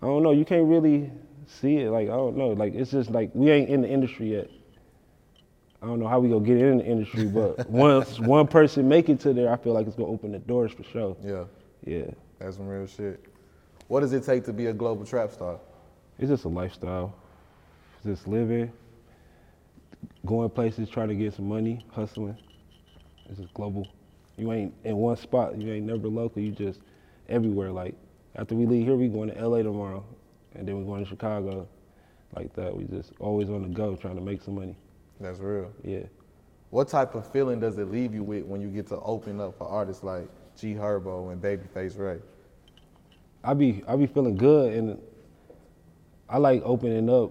I 0.00 0.06
don't 0.06 0.22
know. 0.22 0.32
You 0.32 0.44
can't 0.44 0.66
really 0.66 1.10
see 1.46 1.78
it. 1.78 1.90
Like 1.90 2.08
I 2.08 2.12
don't 2.12 2.36
know. 2.36 2.48
Like 2.48 2.74
it's 2.74 2.90
just 2.90 3.10
like 3.10 3.30
we 3.34 3.50
ain't 3.50 3.68
in 3.68 3.82
the 3.82 3.88
industry 3.88 4.32
yet. 4.32 4.50
I 5.82 5.86
don't 5.86 6.00
know 6.00 6.08
how 6.08 6.18
we 6.18 6.28
gonna 6.30 6.44
get 6.44 6.56
in 6.56 6.78
the 6.78 6.84
industry, 6.84 7.26
but 7.26 7.68
once 7.70 8.18
one 8.18 8.46
person 8.46 8.88
make 8.88 9.08
it 9.08 9.20
to 9.20 9.32
there, 9.34 9.52
I 9.52 9.56
feel 9.56 9.74
like 9.74 9.86
it's 9.86 9.96
gonna 9.96 10.08
open 10.08 10.32
the 10.32 10.38
doors 10.38 10.72
for 10.72 10.82
sure. 10.84 11.16
Yeah, 11.22 11.44
Yeah, 11.84 12.10
that's 12.38 12.56
some 12.56 12.66
real 12.66 12.86
shit. 12.86 13.24
What 13.88 14.00
does 14.00 14.12
it 14.12 14.24
take 14.24 14.44
to 14.44 14.52
be 14.52 14.66
a 14.66 14.72
global 14.72 15.04
trap 15.04 15.30
star? 15.30 15.58
it's 16.18 16.30
just 16.30 16.44
a 16.44 16.48
lifestyle. 16.48 17.14
Just 18.04 18.28
living, 18.28 18.70
going 20.24 20.50
places, 20.50 20.88
trying 20.88 21.08
to 21.08 21.14
get 21.14 21.34
some 21.34 21.48
money, 21.48 21.84
hustling. 21.90 22.36
It's 23.28 23.40
just 23.40 23.52
global. 23.54 23.86
You 24.36 24.52
ain't 24.52 24.74
in 24.84 24.96
one 24.96 25.16
spot. 25.16 25.56
You 25.58 25.72
ain't 25.72 25.86
never 25.86 26.08
local. 26.08 26.42
You 26.42 26.52
just 26.52 26.80
everywhere. 27.28 27.70
Like 27.70 27.94
after 28.36 28.54
we 28.54 28.66
leave 28.66 28.86
here, 28.86 28.96
we 28.96 29.08
going 29.08 29.30
to 29.30 29.48
LA 29.48 29.62
tomorrow, 29.62 30.04
and 30.54 30.66
then 30.66 30.78
we 30.78 30.84
going 30.84 31.04
to 31.04 31.08
Chicago. 31.08 31.68
Like 32.34 32.52
that. 32.54 32.76
We 32.76 32.82
just 32.84 33.12
always 33.20 33.48
on 33.48 33.62
the 33.62 33.68
go, 33.68 33.94
trying 33.94 34.16
to 34.16 34.20
make 34.20 34.42
some 34.42 34.56
money. 34.56 34.74
That's 35.20 35.38
real. 35.38 35.70
Yeah. 35.84 36.00
What 36.70 36.88
type 36.88 37.14
of 37.14 37.30
feeling 37.30 37.60
does 37.60 37.78
it 37.78 37.92
leave 37.92 38.12
you 38.12 38.24
with 38.24 38.44
when 38.44 38.60
you 38.60 38.66
get 38.66 38.88
to 38.88 38.98
open 38.98 39.40
up 39.40 39.56
for 39.56 39.68
artists 39.68 40.02
like 40.02 40.28
G 40.58 40.74
Herbo 40.74 41.30
and 41.30 41.40
Babyface 41.40 41.96
Ray? 41.96 42.18
I 43.44 43.54
be 43.54 43.84
I 43.86 43.94
be 43.94 44.08
feeling 44.08 44.36
good, 44.36 44.72
and 44.72 45.00
I 46.28 46.38
like 46.38 46.62
opening 46.64 47.08
up 47.08 47.30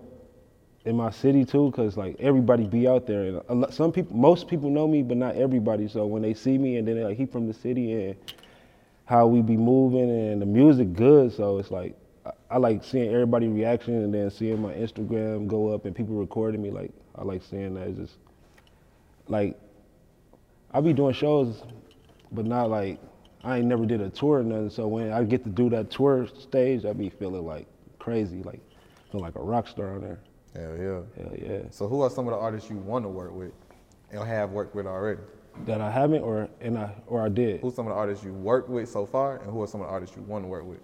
in 0.86 0.96
my 0.96 1.12
city 1.12 1.44
too, 1.44 1.72
cause 1.75 1.98
like 1.98 2.15
everybody 2.20 2.66
be 2.66 2.88
out 2.88 3.05
there, 3.05 3.24
and 3.24 3.42
a 3.50 3.55
lot, 3.55 3.74
some 3.74 3.92
people, 3.92 4.16
most 4.16 4.48
people 4.48 4.70
know 4.70 4.88
me, 4.88 5.03
but 5.03 5.18
not 5.18 5.36
everybody. 5.36 5.90
So 5.90 6.05
when 6.05 6.22
they 6.22 6.33
see 6.33 6.57
me, 6.57 6.77
and 6.77 6.88
then 6.88 7.03
like, 7.03 7.18
he 7.18 7.25
from 7.25 7.48
the 7.48 7.53
city, 7.53 7.92
and 7.92 8.16
how 9.03 9.27
we 9.27 9.42
be 9.42 9.57
moving, 9.57 10.09
and 10.09 10.42
the 10.42 10.46
music 10.46 10.94
good, 10.94 11.33
so 11.33 11.57
it's 11.57 11.72
like 11.72 11.98
I, 12.50 12.57
like 12.57 12.83
seeing 12.83 13.14
everybody 13.14 13.48
reaction, 13.48 13.96
and 13.96 14.14
then 14.14 14.29
seeing 14.31 14.62
my 14.62 14.74
Instagram 14.74 15.48
go 15.48 15.74
up, 15.74 15.86
and 15.86 15.96
people 15.96 16.16
recording 16.16 16.62
me. 16.62 16.72
Like 16.72 16.92
I 17.16 17.24
like 17.24 17.44
seeing 17.44 17.74
that. 17.75 17.88
It's 17.88 18.00
just 18.00 18.16
like 19.27 19.59
I 20.72 20.81
be 20.81 20.94
doing 20.94 21.14
shows, 21.14 21.64
but 22.31 22.46
not 22.46 22.70
like 22.70 23.00
I 23.44 23.57
ain't 23.57 23.68
never 23.68 23.86
did 23.86 24.01
a 24.01 24.09
tour 24.09 24.40
or 24.40 24.44
nothing. 24.44 24.70
So 24.70 24.88
when 24.88 25.12
I 25.12 25.24
get 25.24 25.44
to 25.44 25.50
do 25.50 25.70
that 25.72 25.92
tour 25.92 26.27
stage, 26.40 26.86
I 26.86 26.94
be 26.94 27.09
feeling 27.09 27.46
like 27.46 27.68
crazy, 28.00 28.42
like 28.44 28.62
feel 29.12 29.22
like 29.22 29.36
a 29.36 29.42
rock 29.42 29.68
star 29.68 29.96
on 29.96 30.01
there. 30.01 30.20
Hell 30.55 30.77
yeah. 30.77 31.24
Hell 31.24 31.36
yeah. 31.38 31.62
So 31.72 31.88
who 31.88 32.01
are 32.01 32.09
some 32.09 32.27
of 32.27 32.33
the 32.33 32.40
artists 32.40 32.70
you 32.70 32.77
want 32.77 33.03
to 33.05 33.09
work 33.09 33.33
with 33.33 33.51
and 34.12 34.24
have 34.24 34.51
worked 34.51 34.75
with 34.75 34.88
already? 34.88 35.20
That 35.66 35.81
I 35.81 35.92
haven't 35.92 36.22
or 36.22 36.48
and 36.62 36.77
I 36.77 36.94
or 37.07 37.25
I 37.25 37.29
did. 37.29 37.62
Who's 37.62 37.75
some 37.75 37.88
of 37.88 37.94
the 37.94 37.98
artists 37.98 38.24
you 38.24 38.33
worked 38.33 38.70
with 38.70 38.90
so 38.90 39.05
far, 39.05 39.38
and 39.38 39.51
who 39.51 39.62
are 39.62 39.68
some 39.68 39.81
of 39.81 39.88
the 39.88 39.94
artists 39.94 40.16
you 40.16 40.24
want 40.24 40.44
to 40.44 40.48
work 40.48 40.66
with? 40.66 40.79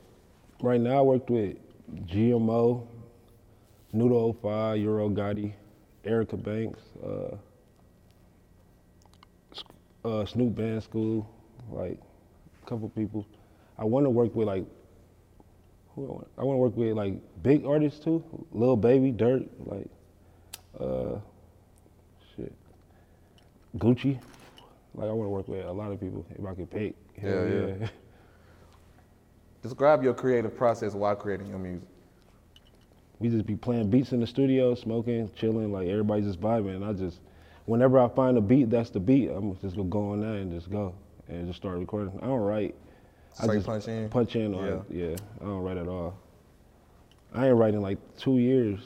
Right 0.61 0.81
now 0.81 0.99
I 0.99 1.01
worked 1.01 1.29
with 1.29 1.55
GMO, 2.05 2.85
Nudo 3.93 4.41
05, 4.41 4.77
Euro 4.79 5.09
Gotti, 5.09 5.53
Erica 6.03 6.35
Banks, 6.35 6.81
uh, 7.01 7.37
uh, 10.05 10.25
Snoop 10.25 10.55
Band 10.55 10.83
School, 10.83 11.29
like 11.71 11.97
a 12.61 12.69
couple 12.69 12.89
people. 12.89 13.25
I 13.77 13.85
want 13.85 14.05
to 14.05 14.09
work 14.09 14.35
with 14.35 14.47
like 14.47 14.65
who 15.95 16.03
I 16.03 16.11
want. 16.11 16.27
I 16.37 16.43
want 16.43 16.55
to 16.57 16.61
work 16.61 16.75
with 16.75 16.91
like 16.97 17.13
big 17.41 17.65
artists 17.65 18.03
too, 18.03 18.21
Lil 18.51 18.75
Baby, 18.75 19.11
Dirt, 19.11 19.43
like 19.65 19.87
uh, 20.77 21.19
shit, 22.35 22.53
Gucci. 23.77 24.19
Like 24.93 25.07
I 25.07 25.13
want 25.13 25.27
to 25.27 25.29
work 25.29 25.47
with 25.47 25.65
a 25.65 25.71
lot 25.71 25.93
of 25.93 26.01
people 26.01 26.25
if 26.37 26.45
I 26.45 26.53
could 26.53 26.69
pick. 26.69 26.95
Hell 27.21 27.47
Yeah, 27.47 27.75
yeah. 27.79 27.87
Describe 29.61 30.03
your 30.03 30.13
creative 30.13 30.55
process 30.55 30.93
while 30.93 31.15
creating 31.15 31.47
your 31.47 31.59
music. 31.59 31.87
we 33.19 33.27
just 33.29 33.45
be 33.45 33.55
playing 33.55 33.89
beats 33.89 34.13
in 34.13 34.21
the 34.21 34.27
studio, 34.27 34.73
smoking, 34.75 35.29
chilling, 35.35 35.73
like 35.73 35.87
everybody 35.89 36.21
just 36.21 36.39
vibing. 36.39 36.75
And 36.77 36.85
I 36.85 36.93
just, 36.93 37.19
whenever 37.65 37.99
I 37.99 38.07
find 38.07 38.37
a 38.37 38.41
beat, 38.41 38.69
that's 38.69 38.89
the 38.89 38.99
beat. 39.01 39.27
I'm 39.29 39.57
just 39.59 39.75
gonna 39.75 39.89
go 39.89 40.11
on 40.11 40.21
there 40.21 40.35
and 40.35 40.49
just 40.51 40.71
go 40.71 40.93
and 41.27 41.45
just 41.47 41.57
start 41.59 41.77
recording. 41.79 42.17
I 42.21 42.27
don't 42.27 42.39
write. 42.39 42.75
I 43.37 43.43
Straight 43.43 43.55
just 43.57 43.67
punch 43.67 43.87
in? 43.89 44.09
Punch 44.09 44.35
in 44.37 44.53
or 44.53 44.85
yeah. 44.89 45.15
I 45.41 45.43
don't 45.43 45.59
write 45.61 45.77
at 45.77 45.87
all. 45.89 46.15
I 47.33 47.47
ain't 47.47 47.57
writing 47.57 47.81
like 47.81 47.97
two 48.17 48.37
years, 48.37 48.79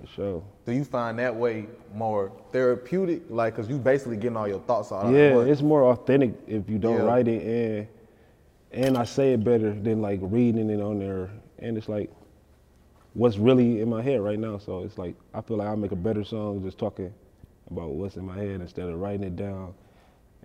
for 0.00 0.06
sure. 0.08 0.42
Do 0.66 0.72
you 0.72 0.84
find 0.84 1.18
that 1.18 1.34
way 1.34 1.66
more 1.94 2.30
therapeutic? 2.52 3.22
Like, 3.30 3.56
cause 3.56 3.68
you 3.68 3.78
basically 3.78 4.16
getting 4.18 4.36
all 4.36 4.46
your 4.46 4.60
thoughts 4.60 4.92
out. 4.92 5.10
Yeah, 5.10 5.40
it's 5.40 5.62
more 5.62 5.84
authentic 5.84 6.34
if 6.46 6.68
you 6.68 6.78
don't 6.78 6.98
Yeah. 6.98 7.04
write 7.04 7.28
it 7.28 7.42
and 7.42 7.88
and 8.72 8.96
I 8.96 9.04
say 9.04 9.32
it 9.32 9.44
better 9.44 9.72
than 9.72 10.00
like 10.00 10.20
reading 10.22 10.70
it 10.70 10.80
on 10.80 10.98
there. 10.98 11.30
And 11.58 11.76
it's 11.76 11.88
like 11.88 12.10
what's 13.14 13.36
really 13.36 13.80
in 13.80 13.88
my 13.88 14.02
head 14.02 14.20
right 14.20 14.38
now. 14.38 14.58
So 14.58 14.82
it's 14.82 14.98
like 14.98 15.14
I 15.34 15.40
feel 15.40 15.56
like 15.56 15.68
I 15.68 15.74
make 15.74 15.92
a 15.92 15.96
better 15.96 16.24
song 16.24 16.62
just 16.62 16.78
talking 16.78 17.12
about 17.70 17.90
what's 17.90 18.16
in 18.16 18.26
my 18.26 18.36
head 18.36 18.60
instead 18.60 18.88
of 18.88 18.98
writing 18.98 19.24
it 19.24 19.36
down 19.36 19.74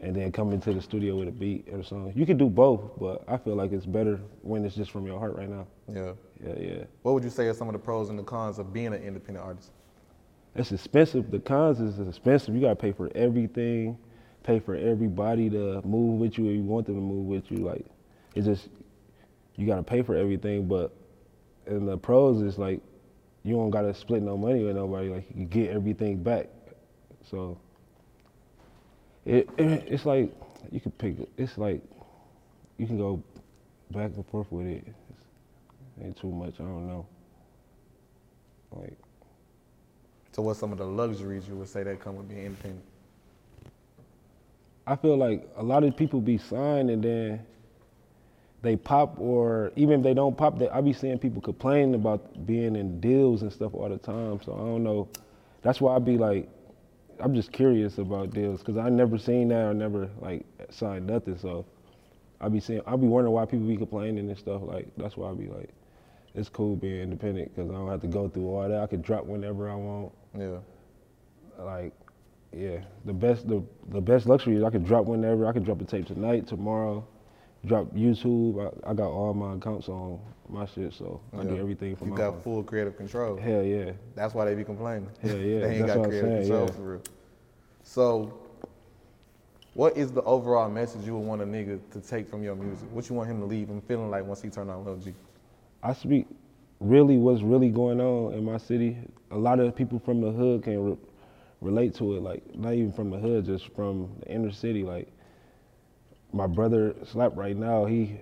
and 0.02 0.16
then 0.16 0.32
coming 0.32 0.60
to 0.60 0.74
the 0.74 0.82
studio 0.82 1.16
with 1.16 1.28
a 1.28 1.32
beat 1.32 1.68
or 1.72 1.80
a 1.80 1.84
song. 1.84 2.12
You 2.16 2.26
can 2.26 2.38
do 2.38 2.50
both, 2.50 2.92
but 3.00 3.24
I 3.28 3.38
feel 3.38 3.56
like 3.56 3.72
it's 3.72 3.86
better 3.86 4.20
when 4.42 4.66
it's 4.66 4.76
just 4.76 4.92
from 4.92 5.06
your 5.06 5.20
heart 5.20 5.36
right 5.36 5.50
now. 5.50 5.68
Yeah. 5.92 6.14
Yeah, 6.44 6.54
yeah. 6.60 6.84
What 7.04 7.14
would 7.14 7.24
you 7.24 7.30
say 7.30 7.48
are 7.48 7.54
some 7.54 7.70
of 7.70 7.74
the 7.74 7.80
pros 7.80 8.10
and 8.10 8.20
the 8.20 8.24
cons 8.24 8.60
of 8.60 8.74
being 8.74 8.88
an 8.88 9.02
independent 9.02 9.46
artist? 9.46 9.72
It's 10.54 10.72
expensive. 10.72 11.32
The 11.32 11.40
cons 11.40 11.80
is 11.80 12.00
expensive. 12.00 12.56
You 12.56 12.62
gotta 12.62 12.76
pay 12.76 12.92
for 12.92 13.10
everything, 13.16 13.98
pay 14.44 14.60
for 14.60 14.76
everybody 14.76 15.50
to 15.50 15.82
move 15.86 16.20
with 16.20 16.38
you 16.38 16.50
if 16.50 16.56
you 16.56 16.64
want 16.64 16.88
them 16.88 16.96
to 16.96 17.02
move 17.02 17.26
with 17.26 17.50
you. 17.50 17.58
Like 17.58 17.86
it's 18.36 18.46
just 18.46 18.68
you 19.56 19.66
gotta 19.66 19.84
pay 19.84 20.02
for 20.02 20.16
everything. 20.16 20.68
But 20.68 20.94
in 21.66 21.86
the 21.86 21.98
pros 21.98 22.42
is 22.42 22.58
like 22.58 22.82
you 23.44 23.56
don't 23.56 23.70
gotta 23.70 23.94
split 23.94 24.22
no 24.22 24.38
money 24.38 24.64
with 24.64 24.76
nobody. 24.76 25.10
Like 25.10 25.26
you 25.34 25.46
get 25.46 25.72
everything 25.72 26.22
back. 26.22 26.48
So 27.30 27.58
it, 29.26 29.50
it 29.58 29.86
it's 29.88 30.06
like 30.06 30.34
you 30.72 30.80
can 30.80 30.92
pick. 30.92 31.16
It's 31.38 31.58
like 31.58 31.82
you 32.78 32.86
can 32.86 32.98
go 32.98 33.24
back 33.92 34.12
and 34.16 34.26
forth 34.28 34.52
with 34.52 34.68
it. 34.68 34.84
It's, 34.88 36.04
ain't 36.04 36.18
too 36.18 36.32
much. 36.32 36.56
I 36.56 36.64
don't 36.64 36.88
know. 36.88 37.06
Like. 38.72 38.98
So 40.34 40.42
what's 40.42 40.60
some 40.60 40.74
of 40.74 40.78
the 40.78 40.86
luxuries 40.86 41.48
you 41.48 41.56
would 41.56 41.70
say 41.70 41.84
that 41.84 42.02
come 42.02 42.18
with 42.18 42.28
being 42.28 42.46
independent? 42.46 42.84
I 44.86 44.96
feel 44.98 45.16
like 45.18 45.48
a 45.56 45.64
lot 45.64 45.84
of 45.84 45.96
people 45.96 46.20
be 46.20 46.38
signed 46.38 46.90
and 46.90 47.02
then 47.02 47.46
they 48.66 48.76
pop, 48.76 49.20
or 49.20 49.72
even 49.76 50.00
if 50.00 50.04
they 50.04 50.14
don't 50.14 50.38
pop, 50.38 50.58
they, 50.58 50.68
I 50.70 50.82
be 50.82 50.92
seeing 50.92 51.20
people 51.20 51.42
complain 51.42 51.94
about 51.94 52.46
being 52.46 52.76
in 52.76 53.00
deals 53.00 53.44
and 53.44 53.54
stuff 53.54 53.74
all 53.74 53.88
the 53.88 53.98
time. 53.98 54.42
So 54.44 54.54
I 54.54 54.58
don't 54.58 54.84
know. 54.84 55.08
That's 55.62 55.80
why 55.80 55.96
I 55.96 56.00
be 56.00 56.18
like, 56.18 56.50
I'm 57.20 57.34
just 57.34 57.52
curious 57.52 57.98
about 57.98 58.32
deals 58.32 58.60
because 58.60 58.78
I 58.78 58.90
never 58.90 59.18
seen 59.18 59.50
that 59.50 59.66
or 59.66 59.74
never 59.74 60.10
like 60.20 60.46
signed 60.70 61.08
nothing. 61.08 61.38
So 61.38 61.66
I 62.42 62.50
be 62.50 62.60
seeing, 62.60 62.82
I 62.86 62.96
be 62.96 63.08
wondering 63.08 63.34
why 63.34 63.46
people 63.46 63.68
be 63.68 63.78
complaining 63.78 64.30
and 64.30 64.38
stuff. 64.38 64.62
Like 64.64 64.88
that's 64.98 65.16
why 65.16 65.30
I 65.30 65.34
be 65.34 65.48
like, 65.48 65.70
it's 66.34 66.50
cool 66.50 66.76
being 66.76 67.02
independent 67.02 67.56
because 67.56 67.70
I 67.70 67.74
don't 67.74 67.90
have 67.90 68.02
to 68.02 68.08
go 68.08 68.28
through 68.28 68.48
all 68.50 68.68
that. 68.68 68.82
I 68.82 68.88
can 68.88 69.02
drop 69.02 69.26
whenever 69.26 69.70
I 69.70 69.76
want. 69.76 70.12
Yeah. 70.38 70.58
Like, 71.58 71.94
yeah, 72.52 72.80
the 73.06 73.14
best 73.14 73.48
the 73.48 73.64
the 73.90 74.02
best 74.02 74.26
luxury 74.26 74.58
is 74.58 74.64
I 74.64 74.70
can 74.70 74.84
drop 74.84 75.06
whenever. 75.06 75.48
I 75.48 75.54
can 75.54 75.64
drop 75.64 75.80
a 75.82 75.86
tape 75.86 76.08
tonight, 76.08 76.48
tomorrow. 76.48 77.08
Drop 77.66 77.94
YouTube. 77.96 78.62
I, 78.86 78.92
I 78.92 78.94
got 78.94 79.10
all 79.10 79.34
my 79.34 79.56
accounts 79.56 79.90
on 79.90 80.20
my 80.50 80.66
shit, 80.66 80.94
so 80.94 81.20
I 81.38 81.44
do 81.44 81.56
Yeah. 81.56 81.62
everything 81.62 81.96
from 81.96 82.08
You 82.10 82.14
my 82.14 82.18
got 82.18 82.34
phone. 82.34 82.42
full 82.42 82.64
creative 82.64 82.96
control. 82.98 83.38
Hell 83.38 83.64
yeah. 83.64 83.92
That's 84.14 84.34
why 84.34 84.46
they 84.46 84.54
be 84.56 84.64
complaining. 84.64 85.10
Hell 85.22 85.36
yeah, 85.38 85.60
they 85.60 85.76
ain't 85.78 85.88
that's 85.88 85.98
got 85.98 86.08
creative 86.08 86.30
saying, 86.30 86.42
control 86.44 86.66
yeah. 86.68 86.72
for 86.74 86.82
real. 86.92 87.02
So, 87.84 88.34
what 89.74 89.98
is 89.98 90.12
the 90.12 90.22
overall 90.24 90.70
message 90.70 91.06
you 91.06 91.14
would 91.18 91.26
want 91.28 91.42
a 91.42 91.46
nigga 91.46 91.80
to 91.92 92.02
take 92.02 92.30
from 92.30 92.44
your 92.44 92.56
music? 92.56 92.88
What 92.92 93.10
you 93.10 93.16
want 93.16 93.30
him 93.30 93.40
to 93.40 93.46
leave 93.46 93.68
him 93.68 93.82
feeling 93.82 94.10
like 94.10 94.26
once 94.26 94.42
he 94.42 94.50
turn 94.50 94.70
on 94.70 94.86
Lil 94.86 94.98
G? 94.98 95.14
I 95.84 95.94
speak 95.94 96.28
really 96.80 97.18
what's 97.18 97.42
really 97.42 97.70
going 97.70 98.00
on 98.00 98.34
in 98.34 98.44
my 98.46 98.58
city. 98.58 98.98
A 99.32 99.38
lot 99.38 99.60
of 99.60 99.76
people 99.76 99.98
from 100.00 100.22
the 100.22 100.32
hood 100.32 100.64
can 100.64 100.84
re- 100.92 100.98
relate 101.62 101.96
to 101.96 102.16
it. 102.16 102.22
Like 102.22 102.56
not 102.56 102.74
even 102.74 102.92
from 102.92 103.10
the 103.10 103.18
hood, 103.18 103.46
just 103.46 103.70
from 103.76 104.10
the 104.20 104.28
inner 104.32 104.52
city. 104.52 104.84
Like 104.84 105.08
my 106.36 106.48
brother 106.48 106.94
Slap 107.06 107.32
right 107.38 107.56
now, 107.56 107.86
he 107.86 108.20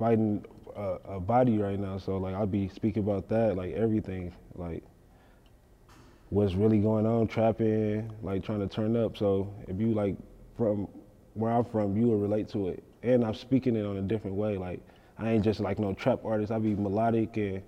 fighting 0.00 0.44
a, 0.74 0.98
a 1.04 1.20
body 1.20 1.58
right 1.58 1.78
now. 1.78 1.96
So 1.96 2.16
like 2.18 2.34
I'll 2.34 2.44
be 2.44 2.68
speaking 2.68 3.04
about 3.04 3.28
that, 3.28 3.56
like 3.56 3.72
everything, 3.74 4.34
like 4.56 4.82
what's 6.30 6.54
really 6.54 6.80
going 6.80 7.06
on, 7.06 7.28
trapping, 7.28 8.12
like 8.20 8.44
trying 8.44 8.58
to 8.58 8.66
turn 8.66 8.96
up. 8.96 9.16
So 9.16 9.54
if 9.68 9.78
you 9.80 9.94
like 9.94 10.16
from 10.56 10.88
where 11.34 11.52
I'm 11.52 11.64
from, 11.64 11.96
you 11.96 12.08
will 12.08 12.18
relate 12.18 12.48
to 12.48 12.66
it. 12.66 12.82
And 13.04 13.24
I'm 13.24 13.34
speaking 13.34 13.76
it 13.76 13.86
on 13.86 13.96
a 13.96 14.02
different 14.02 14.36
way. 14.36 14.58
Like 14.58 14.80
I 15.16 15.30
ain't 15.30 15.44
just 15.44 15.60
like 15.60 15.78
no 15.78 15.94
trap 15.94 16.24
artist. 16.24 16.50
I 16.50 16.58
be 16.58 16.74
melodic 16.74 17.36
and 17.36 17.62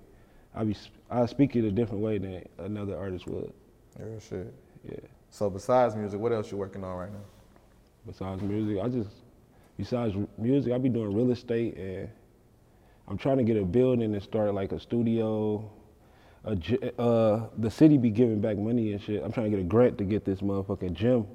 I 0.53 0.65
be 0.65 0.75
I 1.09 1.25
speak 1.25 1.55
it 1.55 1.63
a 1.63 1.71
different 1.71 2.03
way 2.03 2.17
than 2.17 2.43
another 2.57 2.97
artist 2.97 3.27
would. 3.27 3.53
Real 3.97 4.19
shit. 4.19 4.53
Yeah. 4.83 4.97
So 5.29 5.49
besides 5.49 5.95
music, 5.95 6.19
what 6.19 6.33
else 6.33 6.51
you 6.51 6.57
working 6.57 6.83
on 6.83 6.97
right 6.97 7.13
now? 7.13 7.23
Besides 8.05 8.41
music, 8.41 8.83
I 8.83 8.89
just 8.89 9.09
besides 9.79 10.13
music, 10.37 10.73
I 10.73 10.77
be 10.77 10.89
doing 10.89 11.15
real 11.15 11.31
estate 11.31 11.77
and 11.77 12.09
I'm 13.07 13.17
trying 13.17 13.37
to 13.37 13.43
get 13.43 13.55
a 13.55 13.63
building 13.63 14.13
and 14.13 14.21
start 14.21 14.53
like 14.53 14.73
a 14.73 14.79
studio. 14.79 15.71
A, 16.43 17.01
uh, 17.01 17.47
the 17.57 17.71
city 17.71 17.97
be 17.97 18.09
giving 18.09 18.41
back 18.41 18.57
money 18.57 18.91
and 18.91 19.01
shit. 19.01 19.23
I'm 19.23 19.31
trying 19.31 19.49
to 19.49 19.57
get 19.57 19.59
a 19.59 19.67
grant 19.67 19.97
to 19.99 20.03
get 20.03 20.25
this 20.25 20.41
motherfucking 20.41 20.93
gym 20.93 21.25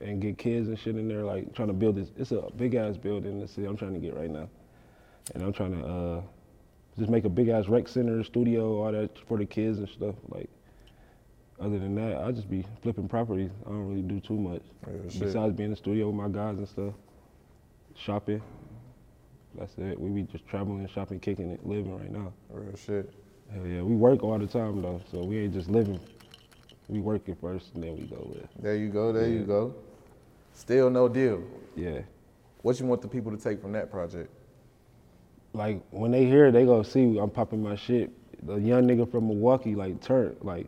and 0.00 0.20
get 0.20 0.38
kids 0.38 0.68
and 0.68 0.78
shit 0.78 0.96
in 0.96 1.08
there. 1.08 1.24
Like 1.24 1.54
trying 1.54 1.68
to 1.68 1.74
build 1.74 1.96
this. 1.96 2.10
It's 2.16 2.32
a 2.32 2.48
big 2.56 2.74
ass 2.74 2.96
building 2.96 3.32
in 3.32 3.40
the 3.40 3.48
city. 3.48 3.66
I'm 3.66 3.76
trying 3.76 3.94
to 3.94 4.00
get 4.00 4.16
right 4.16 4.30
now, 4.30 4.48
and 5.34 5.42
I'm 5.42 5.52
trying 5.52 5.78
to 5.78 5.86
uh, 5.86 6.22
just 6.98 7.10
make 7.10 7.24
a 7.24 7.30
big 7.30 7.48
ass 7.48 7.68
rec 7.68 7.86
center, 7.86 8.24
studio, 8.24 8.82
all 8.82 8.92
that 8.92 9.10
for 9.28 9.36
the 9.36 9.46
kids 9.46 9.78
and 9.78 9.88
stuff. 9.88 10.14
Like 10.28 10.48
other 11.60 11.78
than 11.78 11.94
that, 11.96 12.22
I 12.22 12.32
just 12.32 12.50
be 12.50 12.64
flipping 12.82 13.08
properties. 13.08 13.50
I 13.66 13.68
don't 13.70 13.88
really 13.88 14.02
do 14.02 14.20
too 14.20 14.38
much 14.38 14.62
shit. 15.10 15.20
besides 15.20 15.54
being 15.54 15.66
in 15.66 15.70
the 15.70 15.76
studio 15.76 16.08
with 16.08 16.16
my 16.16 16.28
guys 16.28 16.58
and 16.58 16.68
stuff. 16.68 16.94
Shopping. 17.96 18.42
That's 19.54 19.76
it. 19.78 20.00
We 20.00 20.10
be 20.10 20.22
just 20.22 20.46
traveling, 20.46 20.86
shopping, 20.88 21.20
kicking 21.20 21.50
it, 21.50 21.66
living 21.66 21.96
right 21.96 22.10
now. 22.10 22.32
Real 22.50 22.76
shit. 22.76 23.12
Hell 23.52 23.66
yeah, 23.66 23.82
we 23.82 23.94
work 23.94 24.22
all 24.22 24.38
the 24.38 24.46
time 24.46 24.80
though, 24.80 25.00
so 25.10 25.22
we 25.24 25.38
ain't 25.38 25.52
just 25.52 25.68
living. 25.68 26.00
We 26.88 27.00
working 27.00 27.36
first 27.36 27.74
and 27.74 27.82
then 27.84 27.96
we 27.96 28.04
go 28.04 28.26
live. 28.34 28.48
There 28.58 28.76
you 28.76 28.88
go. 28.88 29.12
There 29.12 29.28
you 29.28 29.44
go. 29.44 29.74
Still 30.54 30.90
no 30.90 31.08
deal. 31.08 31.42
Yeah. 31.76 32.00
What 32.62 32.80
you 32.80 32.86
want 32.86 33.02
the 33.02 33.08
people 33.08 33.30
to 33.30 33.36
take 33.36 33.60
from 33.60 33.72
that 33.72 33.90
project? 33.90 34.30
Like 35.52 35.82
when 35.90 36.10
they 36.10 36.24
hear 36.24 36.46
it, 36.46 36.52
they 36.52 36.64
go 36.64 36.82
see 36.82 37.18
I'm 37.18 37.30
popping 37.30 37.62
my 37.62 37.76
shit. 37.76 38.10
The 38.46 38.56
young 38.56 38.84
nigga 38.84 39.10
from 39.10 39.28
Milwaukee 39.28 39.74
like 39.74 40.00
turned 40.00 40.36
like 40.40 40.66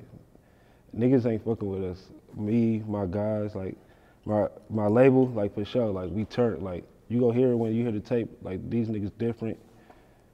niggas 0.96 1.26
ain't 1.26 1.44
fucking 1.44 1.68
with 1.68 1.84
us. 1.84 2.10
Me, 2.36 2.82
my 2.86 3.06
guys, 3.06 3.54
like 3.54 3.76
my 4.24 4.48
my 4.68 4.86
label, 4.86 5.28
like 5.28 5.54
for 5.54 5.64
sure, 5.64 5.86
like 5.86 6.10
we 6.10 6.24
turned. 6.24 6.62
Like 6.62 6.84
you 7.08 7.20
go 7.20 7.30
hear 7.30 7.52
it 7.52 7.56
when 7.56 7.74
you 7.74 7.82
hear 7.82 7.92
the 7.92 8.00
tape. 8.00 8.30
Like 8.42 8.68
these 8.70 8.88
niggas 8.88 9.12
different. 9.18 9.58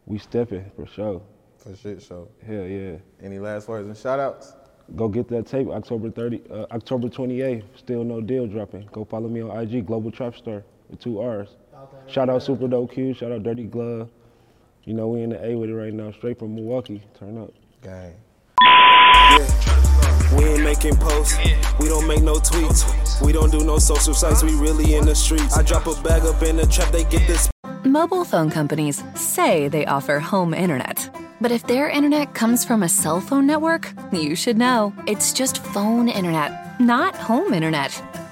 We 0.07 0.19
stepping 0.19 0.71
for 0.77 0.87
sure. 0.87 1.23
For 1.59 1.77
shit 1.77 2.03
show. 2.03 2.29
Hell 2.47 2.65
yeah. 2.65 2.97
Any 3.23 3.39
last 3.39 3.69
words 3.69 3.87
and 3.87 3.97
shout 3.97 4.19
outs? 4.19 4.55
Go 4.97 5.09
get 5.09 5.29
that 5.29 5.47
tape 5.47 5.69
October 5.69 6.11
30, 6.11 6.43
uh, 6.51 6.67
October 6.73 7.09
28th. 7.09 7.63
Still 7.77 8.03
no 8.03 8.21
deal 8.21 8.47
dropping. 8.47 8.89
Go 8.93 9.05
follow 9.05 9.29
me 9.29 9.41
on 9.41 9.57
IG, 9.57 9.87
Global 9.87 10.11
Trap 10.11 10.37
Star 10.37 10.65
with 10.89 11.01
two 11.01 11.21
R's. 11.21 11.51
Shout 12.07 12.29
out 12.29 12.43
Super 12.43 12.67
Dope 12.67 12.93
Q. 12.93 13.15
Shout 13.15 13.31
out 13.31 13.43
Dirty 13.43 13.65
Glove. 13.65 14.11
You 14.85 14.95
know 14.95 15.09
we 15.09 15.23
in 15.23 15.31
the 15.31 15.45
A 15.45 15.55
with 15.57 15.71
it 15.71 15.75
right 15.75 15.93
now, 15.93 16.11
straight 16.13 16.39
from 16.39 16.55
Milwaukee. 16.55 17.03
Turn 17.19 17.39
up. 17.39 17.53
Gang. 17.83 18.15
We 20.37 20.45
ain't 20.45 20.63
making 20.63 20.97
posts. 20.97 21.37
We 21.79 21.89
don't 21.89 22.07
make 22.07 22.23
no 22.23 22.35
tweets. 22.35 23.21
We 23.21 23.33
don't 23.33 23.51
do 23.51 23.65
no 23.65 23.79
social 23.79 24.15
sites. 24.15 24.43
We 24.43 24.55
really 24.55 24.95
in 24.95 25.05
the 25.05 25.15
streets. 25.15 25.57
I 25.57 25.63
drop 25.63 25.87
a 25.87 26.01
bag 26.03 26.23
up 26.23 26.43
in 26.43 26.57
the 26.57 26.67
trap. 26.67 26.93
They 26.93 27.05
get 27.05 27.27
this. 27.27 27.51
Mobile 27.85 28.25
phone 28.25 28.51
companies 28.51 29.03
say 29.15 29.69
they 29.69 29.87
offer 29.87 30.21
home 30.21 30.55
internet. 30.55 31.11
But 31.41 31.51
if 31.51 31.67
their 31.67 31.89
internet 31.89 32.35
comes 32.35 32.65
from 32.65 32.83
a 32.83 32.89
cell 32.89 33.21
phone 33.21 33.47
network, 33.47 33.93
you 34.13 34.37
should 34.37 34.59
know. 34.59 34.93
It's 35.07 35.33
just 35.33 35.65
phone 35.65 36.09
internet, 36.09 36.79
not 36.79 37.17
home 37.17 37.55
internet. 37.55 37.91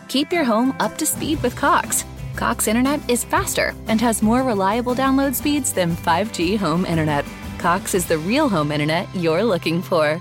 Keep 0.08 0.32
your 0.32 0.44
home 0.44 0.76
up 0.78 0.98
to 0.98 1.06
speed 1.06 1.42
with 1.42 1.56
Cox. 1.56 2.04
Cox 2.36 2.68
internet 2.68 3.00
is 3.10 3.24
faster 3.24 3.74
and 3.88 4.00
has 4.00 4.22
more 4.22 4.42
reliable 4.42 4.94
download 4.94 5.34
speeds 5.34 5.72
than 5.72 5.96
5G 5.96 6.58
home 6.58 6.86
internet. 6.86 7.24
Cox 7.58 7.94
is 7.94 8.06
the 8.06 8.18
real 8.18 8.48
home 8.48 8.70
internet 8.70 9.08
you're 9.14 9.42
looking 9.42 9.82
for. 9.82 10.20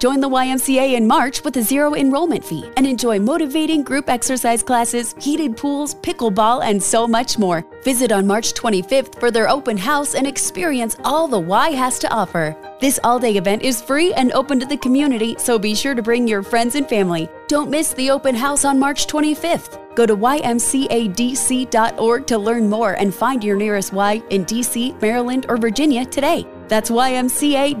Join 0.00 0.20
the 0.20 0.30
YMCA 0.30 0.94
in 0.94 1.06
March 1.06 1.44
with 1.44 1.58
a 1.58 1.62
zero 1.62 1.94
enrollment 1.94 2.42
fee 2.42 2.64
and 2.78 2.86
enjoy 2.86 3.18
motivating 3.20 3.82
group 3.82 4.08
exercise 4.08 4.62
classes, 4.62 5.14
heated 5.20 5.58
pools, 5.58 5.94
pickleball, 5.96 6.64
and 6.64 6.82
so 6.82 7.06
much 7.06 7.38
more. 7.38 7.66
Visit 7.84 8.10
on 8.10 8.26
March 8.26 8.54
25th 8.54 9.20
for 9.20 9.30
their 9.30 9.50
open 9.50 9.76
house 9.76 10.14
and 10.14 10.26
experience 10.26 10.96
all 11.04 11.28
the 11.28 11.38
Y 11.38 11.72
has 11.72 11.98
to 11.98 12.10
offer. 12.10 12.56
This 12.80 12.98
all 13.04 13.18
day 13.18 13.36
event 13.36 13.60
is 13.60 13.82
free 13.82 14.14
and 14.14 14.32
open 14.32 14.58
to 14.60 14.64
the 14.64 14.78
community, 14.78 15.36
so 15.38 15.58
be 15.58 15.74
sure 15.74 15.94
to 15.94 16.00
bring 16.00 16.26
your 16.26 16.42
friends 16.42 16.76
and 16.76 16.88
family. 16.88 17.28
Don't 17.46 17.68
miss 17.68 17.92
the 17.92 18.10
open 18.10 18.34
house 18.34 18.64
on 18.64 18.78
March 18.78 19.06
25th. 19.06 19.94
Go 19.96 20.06
to 20.06 20.16
ymcadc.org 20.16 21.46
to 22.26 22.38
learn 22.38 22.70
more 22.70 22.94
and 22.94 23.14
find 23.14 23.44
your 23.44 23.58
nearest 23.58 23.92
Y 23.92 24.22
in 24.30 24.46
DC, 24.46 24.98
Maryland, 25.02 25.44
or 25.50 25.58
Virginia 25.58 26.06
today. 26.06 26.46
That's 26.68 26.88
ymcadc.org. 26.90 27.80